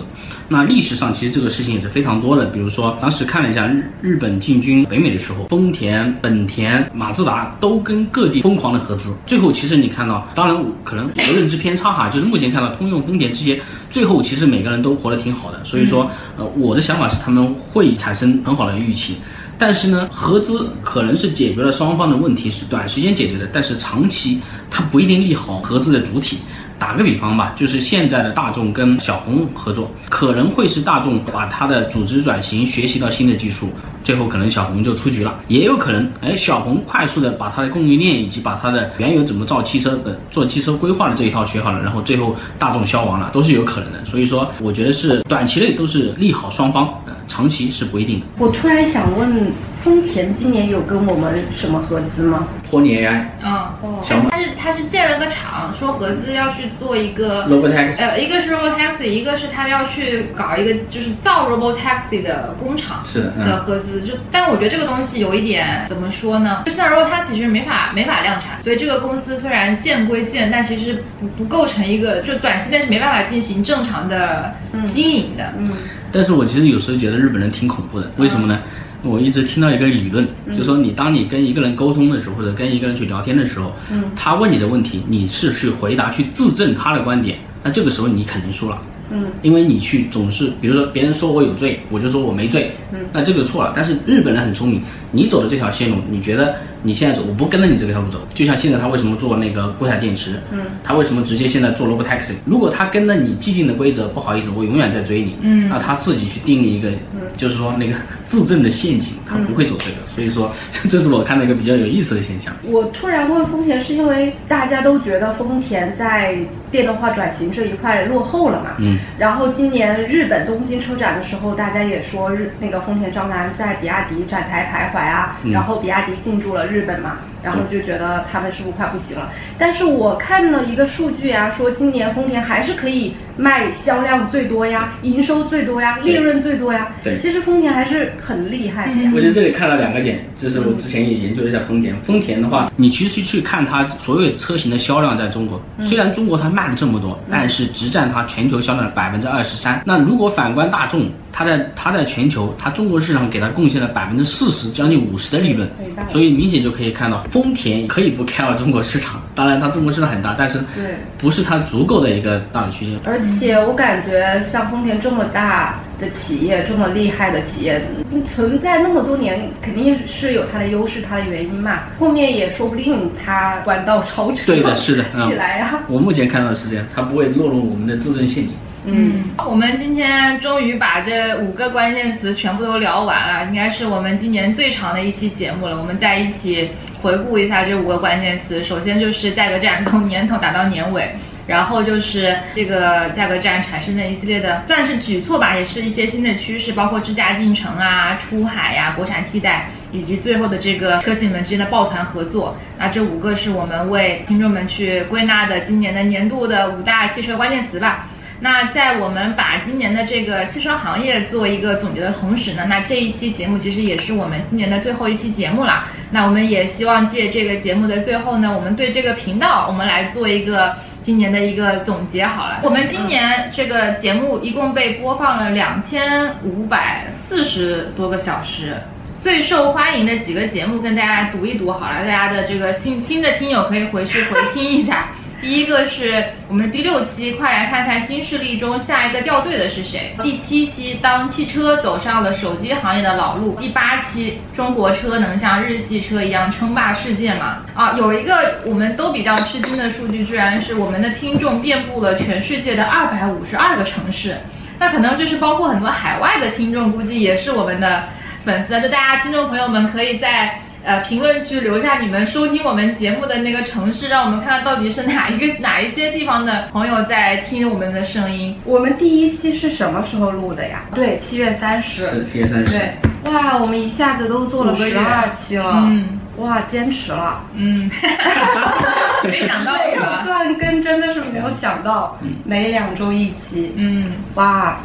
[0.48, 13.60] 那历史上其实这个事情也是非常多的，比如说当时看了一下日日本进军北美的时候，丰田、本田、马自达都跟各地疯狂的合资，最后其实你看到，当然可能有认知偏差哈，就是目前看到通用、丰田这些，
[13.90, 15.64] 最后其实每个人都活得挺好的。
[15.64, 19.16] 所以说，呃，我的想法是他们会产生很好的预期。
[19.60, 26.38] 但是呢，合资可能是解决了双方的问题，是短时间解决的，但是长期它不一定利好合资的主体。
[26.78, 33.68] 打个比方吧，就是现在的大众跟小红合作，可能会是大众把它的组织转型学习到新的技术，
[34.10, 44.04] 最后可能小红就出局了，也有可能，哎，小红快速的把它的供应链以及把它的原有怎么造汽车的做汽车规划的这一套学好了，然后最后大众消亡了，都是有可能的。
[44.04, 48.26] 所以说，我觉得是短期内都是利好双方，呃，长期是不一定的。
[48.38, 52.46] 我突然想问丰田今年有跟我们什么合资吗？
[52.68, 53.66] 托尼 AI、嗯，
[54.02, 64.02] 小马、他是他是建了个厂，说合资要去做一个 Robotaxi，呃，一个是 Robotaxi，一个是他要去搞一个就是造 Robotaxi 的工厂是的，合资。
[64.02, 66.62] 就，但我觉得这个东西有一点怎么说呢？
[66.66, 74.54] 就现在 Robotaxi 其实没法没法量产，所以这个公司虽然建归建，但其实不不构成一个，就短期内是没办法进行正常的
[74.86, 75.54] 经营的。
[75.58, 75.72] 嗯
[76.12, 78.58] 但是我其实有时候觉得日本人挺恐怖的，为什么呢？
[79.02, 84.04] 我一直听到一个理论，就说你当你跟一个人沟通的时候，或者跟一个人去聊天的时候，嗯。
[84.14, 88.80] 他问你的问题，你是去回答去自证他的观点，那这个时候你肯定输了。
[89.10, 89.24] 嗯。
[89.42, 92.98] 因为你去总是，比如说别人说我有罪，我就说我没罪，嗯。
[93.12, 93.72] 那这个错了。
[93.74, 94.82] 但是日本人很聪明，
[95.12, 98.20] 你走的这条线路，你觉得你现在走，我不跟着你这条路走。
[98.32, 102.34] 就像现在他为什么做那个固态电池，嗯，他为什么直接现在做 robotaxi？
[102.44, 106.90] 如果他跟着你既定的规则，不好意思，我永远在追你，嗯那他自己去定义一个，
[107.36, 107.94] 就是说那个
[108.24, 109.96] 自证的陷阱，他不会走这个。
[110.06, 110.50] 所以说，
[110.88, 112.54] 这是我看到一个比较有意思的现象。
[112.62, 116.36] 我突然问丰田，是因为大家都觉得丰田在
[116.70, 118.70] 电动化转型这一块落后了嘛？
[118.78, 129.30] 嗯，然后今年日本东京车展的时候，大家也说日那个丰田章男在比亚迪展台徘徊啊，嗯然后比亚迪进驻了日本嘛，然后就觉得他们是不是快不行了？
[129.58, 136.88] 但是我看了一个数据啊，说今年丰田还是可以卖销量最多呀，营收最多呀，利润最多呀。
[137.02, 139.12] 对其实丰田还是很厉害的呀。
[139.14, 141.94] 我觉得这里看到两个点，就是我之前也研究了一下丰田。
[142.02, 149.82] 丰田的话，你其实去看它所有车型的销量，在中国，虽然中国它卖了这么多，但是只占它全球销量的百分之二十三。
[149.84, 155.68] 那如果反观大众，它在它在全球，它中国市场给它贡献了百分之四十，将近五十的利润
[156.08, 160.96] 所以明显就可以看到，丰田可以不 care 中国市场，当然它中国市场很大，但是对。
[161.16, 162.98] 不是它足够的一个大的区间。
[163.04, 167.80] 而且我感觉像丰田这么大的企业，这么厉害的企业，
[168.10, 171.80] 嗯存在那么多年，肯定是有它的优势，它的原因嘛。
[171.98, 178.56] 后面也说不定它弯道超车，对的 是的嗯起来呀、我目前看到的是这样，它不会落入我们的自尊陷阱。
[178.86, 185.76] 嗯，我们今天终于把这五个关键词全部都聊完了，应该是我们今年最长的一期节目了。
[185.78, 186.70] 我们在一起
[187.02, 188.62] 回顾一下这五个关键词。
[188.62, 191.10] 首先就是价格战，从年头打到年尾。
[191.46, 202.56] 然后就是这个价格战产生的一系列的，算是举措吧，也是一些新的趋势，包括智驾进城啊、出海呀、国产替代，以及最后的这个车企们之间的抱团合作。
[202.78, 208.06] 那这五个是我们为听众们去归纳的今年的年度的五大汽车关键词吧。
[208.42, 215.84] 那在我们把今年的这个汽车行业做一个总结的同时呢，那这一期节目其实也是我们今年的最后一期节目了。
[216.10, 222.60] 那我们也希望借这个节目的最后呢，我们对这个频道，我们来做一个今年的一个总结好了。
[222.62, 228.74] 我们今年这个节目一共被播放了两千五百四十多个小时。
[229.22, 235.08] 最受欢迎的几个节目跟大家读一读好了，大家的这个新新的听友可以回去回听一下。
[235.40, 240.14] 第一个是我们第六期，快来看看新势力中下一个掉队的是谁。
[240.22, 243.56] 第七期，当汽车走上了手机行业的老路。
[243.58, 247.62] 第八期，中国车能像日系车一样称霸世界吗？
[247.74, 254.36] 啊，有一个我们都比较吃惊的数据，居然是我们的听众遍布了全世界的二百五十二个城市。
[254.78, 258.04] 那可能就是包括很多海外的听众，估计也是我们的
[258.44, 258.78] 粉丝。
[258.82, 260.60] 就大家听众朋友们可以在。
[260.82, 268.58] 呃，评论区留下你们收听我们节目的那个城市，让我们看看到底是哪一个哪一些地方的朋友在听我们的声音。
[268.64, 270.82] 我们第一期是什么时候录的呀？
[270.94, 272.06] 对，七月三十。
[272.06, 272.78] 是七月三十。
[272.78, 277.44] 对，哇，我们一下子都做了十二期了，嗯哇，坚持了。
[277.54, 277.90] 嗯，
[279.24, 279.96] 没想到没？
[280.24, 283.72] 断更，真的是没有想到，每两周一期。
[283.76, 284.78] 嗯，哇，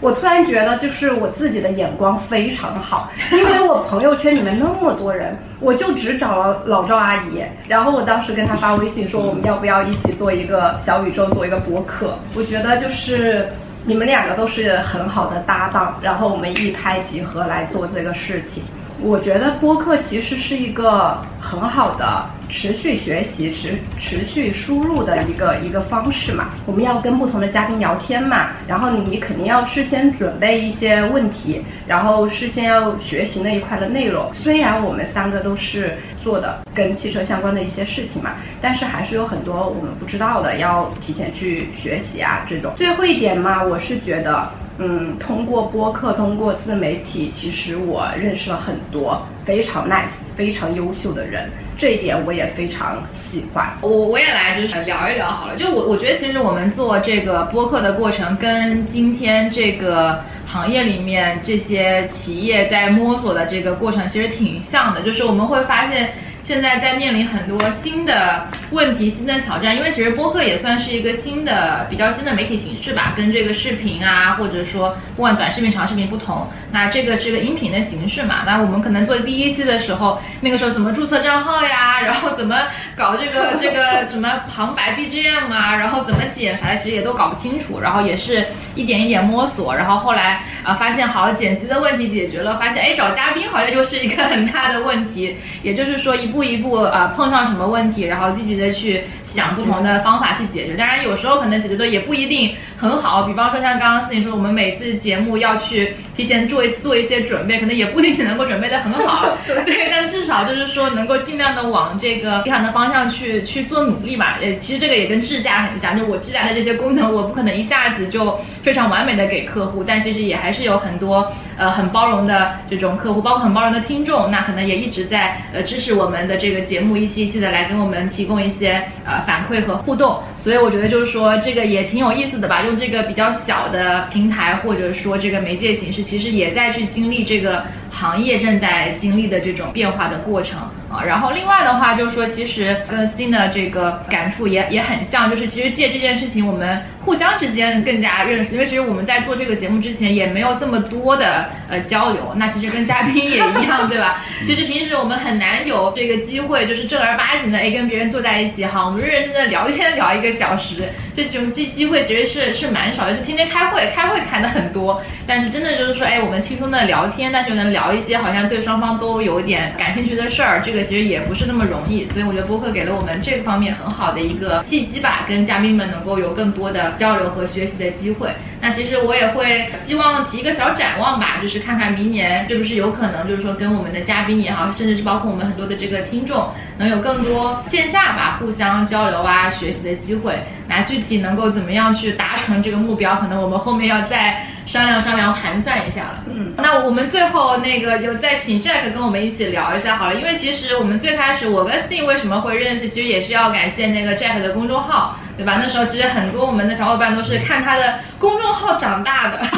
[0.00, 12.18] 我突然觉得就是我自己的眼光非常好，因为我朋友圈里面那么多人， 我就只找了老赵阿姨，然后我当时跟她发微信说我们要不要一起做一个小宇宙，做一个播客。
[12.34, 13.48] 我觉得就是。
[13.84, 18.62] 你们两个都是很好的搭档，然后我们一拍即合来做这个事情。
[19.00, 26.48] 我觉得播客其实是一个很好的持续学习、持持续输入的一个一个方式嘛。
[26.66, 34.30] 我们要跟不同的嘉宾聊天嘛，然后你肯定要事先准备一些问题，然后事先要学习那一块的内容。
[34.34, 42.46] 虽然我们三个都是做的跟汽车相关的一些事情嘛，但是还是有很多我们不知道的，要提前去学习啊。
[42.48, 44.48] 这种最后一点嘛，我是觉得。
[44.80, 51.50] 嗯，通过播客，通过自媒体，其实我认识了很多非常 nice、非常优秀的人。
[51.74, 53.66] 这一点我也非常喜欢。
[53.80, 66.10] 我我也来就是聊一聊好了，就我我觉得其实我们做这个播客的过程，跟今天这个行业里面这些企业在摸索的这个过程其实挺像的，就是我们会发现。
[66.40, 76.46] 现在在面临很多新的问题、新的挑战，因为其实播客也算是一个新的、比较新的媒体形式吧，跟这个视频啊，或者说不管短视频、长视频不同。
[76.70, 78.42] 那这个是个音频的形式嘛？
[78.44, 82.00] 那我们可能做第一期的时候，那个时候怎么注册账号呀？
[82.04, 82.56] 然后怎么
[82.96, 85.74] 搞这个 这个什么旁白 BGM 啊？
[85.74, 87.80] 然后怎么剪啥的，其实也都搞不清楚。
[87.80, 89.74] 然后也是一点一点摸索。
[89.74, 95.34] 然后后来啊，发现好剪辑的问题解决了，发现哎找嘉宾好像又是一个很大的问题。
[95.62, 96.38] 也就是说一步。
[96.48, 100.74] 一步啊，碰上什么问题，然后积极的去想不同的方法去解决。
[100.74, 103.24] 当然，有时候可能解决的也不一定很好。
[103.24, 109.36] 比方说，像刚刚思宁说，我们每次节目要去提前做一做一些准备，可能也不一定能够准备的很好。
[109.66, 114.38] 对，但至少就是说，能够尽量的往这个理想的方向去去做努力吧。
[114.40, 121.26] 呃，其实这个也跟智驾很像，就我智驾的这些功能，我不可能一下子就非常完美的给客户，但其实也还是有很多
[121.56, 126.18] 呃很包容的这种客户，包括很包容的听众，那可能也一直在呃支持我们。
[126.28, 132.60] 的这个节目一期一期的来给我们提供一些呃反馈和互动，所以我觉得就是说这个也挺有意思的吧。
[132.68, 140.58] 用这个比较小的平台或者说这个媒介形式，其实也在去经历这个行业正在经历的这种变化的过程
[140.90, 141.02] 啊。
[141.04, 146.80] 然后另外的话就是说，其实跟 Sting 的这个感触也也很像，就是其实借这件事情我们。
[147.08, 152.34] 互相之间更加认识，因为其实我们在做这个节目之前也没有这么多的呃交流。
[152.36, 154.22] 那其实跟嘉宾也一样，对吧？
[154.44, 160.86] 其实平时我们很难有这个机会，就是正儿八经的哎跟别人坐在一起哈，我们认认真真的聊天聊一个小时，
[161.16, 163.16] 这种机机会其实是是蛮少的。
[163.16, 172.06] 就天天开会，开会开的很多，但是真的就是说哎，我们轻松的聊天，但是能聊一些好像对双方都有点感兴趣的事儿，这个其实也不是那么容易。
[172.06, 176.94] 所以我觉得播客给了我们这个方面很好的一个契机吧，跟嘉宾们能够有更多的。
[176.98, 178.30] 交流和学习的机会。
[178.60, 190.34] 那其实我也会希望提一个小展望吧，就是看看明年是不是有可能，就是说跟我们的嘉宾也好，甚至是包括我们很多的这个听众，能有更多线下吧互相交流啊、学习的机会。
[190.66, 196.24] 那具体能够怎么样去达成这个目标，可能我们后面要再商量商量、盘算一下了。
[196.26, 205.16] 嗯，那我们最后那个就再请 Jack 跟我们一起聊一下好了，因为其实我们最开始我跟 Steve 为什么会认识，其实也是要感谢那个 Jack 的公众号。
[205.38, 205.54] 对吧？
[205.62, 209.40] 那时候其实很多我们的小伙伴都是看他的公众号长大的，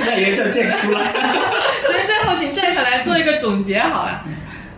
[0.00, 1.00] 那也就见书了。
[1.86, 4.22] 所以最后请 Jack 来做一个总结好了。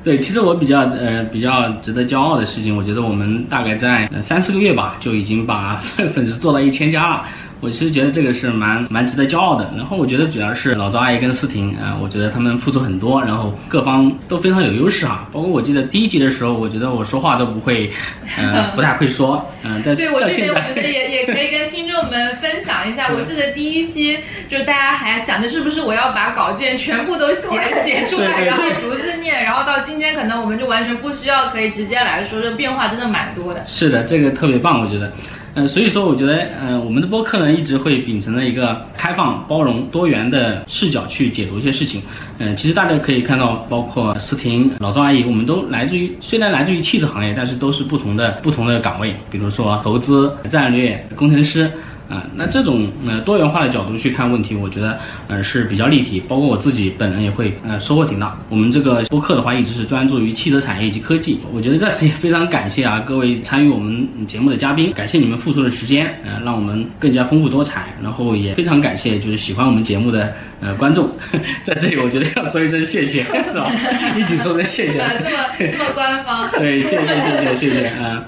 [0.05, 7.25] 对，其实我比较呃比较值得骄傲的事情，我觉得我们大概在三四个月吧，就已经把 粉丝做到一千家了。
[7.63, 9.73] 我其实觉得这个是蛮蛮值得骄傲的。
[9.77, 15.29] 然后我觉得主要是老赵阿姨跟思婷啊，我觉得他们付出很多，然后各方都非常有优势哈。
[15.33, 17.89] 包括我记得第一集的时候，我觉得我说话都不会，
[18.37, 23.11] 呃，不太会说，嗯，但 是到现在，我觉得也也可以跟听众们分享一下。
[23.15, 24.19] 我记得第一期
[24.51, 33.63] 就是大家还想着是不是我要把稿件全部都写写出来， 然后逐字念，然后到今天可能我们就完全不需要，可以直接来说，这变化真的蛮多的。
[33.67, 35.13] 是的，这个特别棒，我觉得。
[35.55, 42.01] 嗯，所以说我觉得，嗯，我们的播客呢，一直会秉承着一个开放、包容、多元的视角去解读一些事情。
[42.39, 51.71] 嗯，其实大家可以看到，包括思婷、老赵阿姨，我们都来自于虽然来自于汽车行业，但是都是不同的不同的岗位，比如说投资、战略、工程师。
[52.13, 54.99] 啊，那这种呃多元化的角度去看问题，我觉得
[55.29, 58.37] 呃是比较立体，包括我自己本人也会呃收获挺大。
[58.51, 61.41] 我们这个播客的话，一直是专注于汽车产业以及科技。
[61.51, 67.95] 我觉得在此也非常感谢啊各位参与我们节目的嘉宾，感谢你们付出的时间，呃让我们更加丰富多彩。
[68.03, 71.11] 然后也非常感谢就是喜欢我们节目的呃观众，
[71.65, 73.73] 在这里我觉得要说一声谢谢，是吧？
[74.19, 74.99] 一起说声谢谢。
[75.23, 76.47] 这么这么官方。
[76.59, 78.23] 对，谢谢谢谢谢谢啊。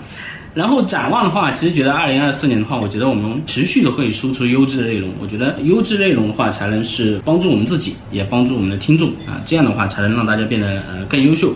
[0.54, 5.10] 然后展望的话，其实觉得二零二四年的话，我觉得我们持续的会输出优质的内容。
[5.20, 11.52] 我觉得优质内容的话，才能是帮助我们自己，也帮助我们的听众啊，这样的话才能让大家变得呃更优秀。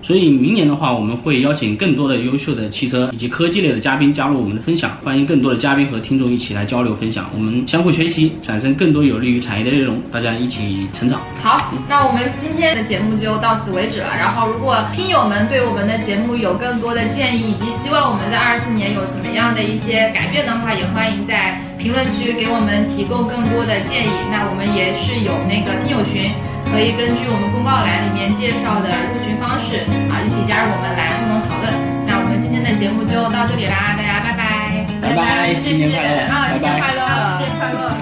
[0.00, 11.20] 所以明年的话，我们会邀请更多的优秀的汽车以及科技类的嘉宾加入我们的分享，欢迎更多的嘉宾和听众一起来交流分享，我们相互学习，产生更多有利于产业的内容，大家一起成长。
[11.42, 14.06] 好，那我们今天的节目就到此为止了。
[14.16, 24.10] 然后，如果听友们对我们的节目有更多的建议，以及希望我们在二四年有什么样的一些改变的话，也欢迎在评论区给我们提供更多的建议。
[24.30, 26.30] 那我们也是有那个听友群。
[26.72, 31.66] 可以根据我们公告栏里面介绍的入群方式啊，一起加入我们来共同讨论。
[32.06, 37.97] 那我们今天的节目就到这里啦，大家拜拜，拜拜，新年快乐啊，新年快乐。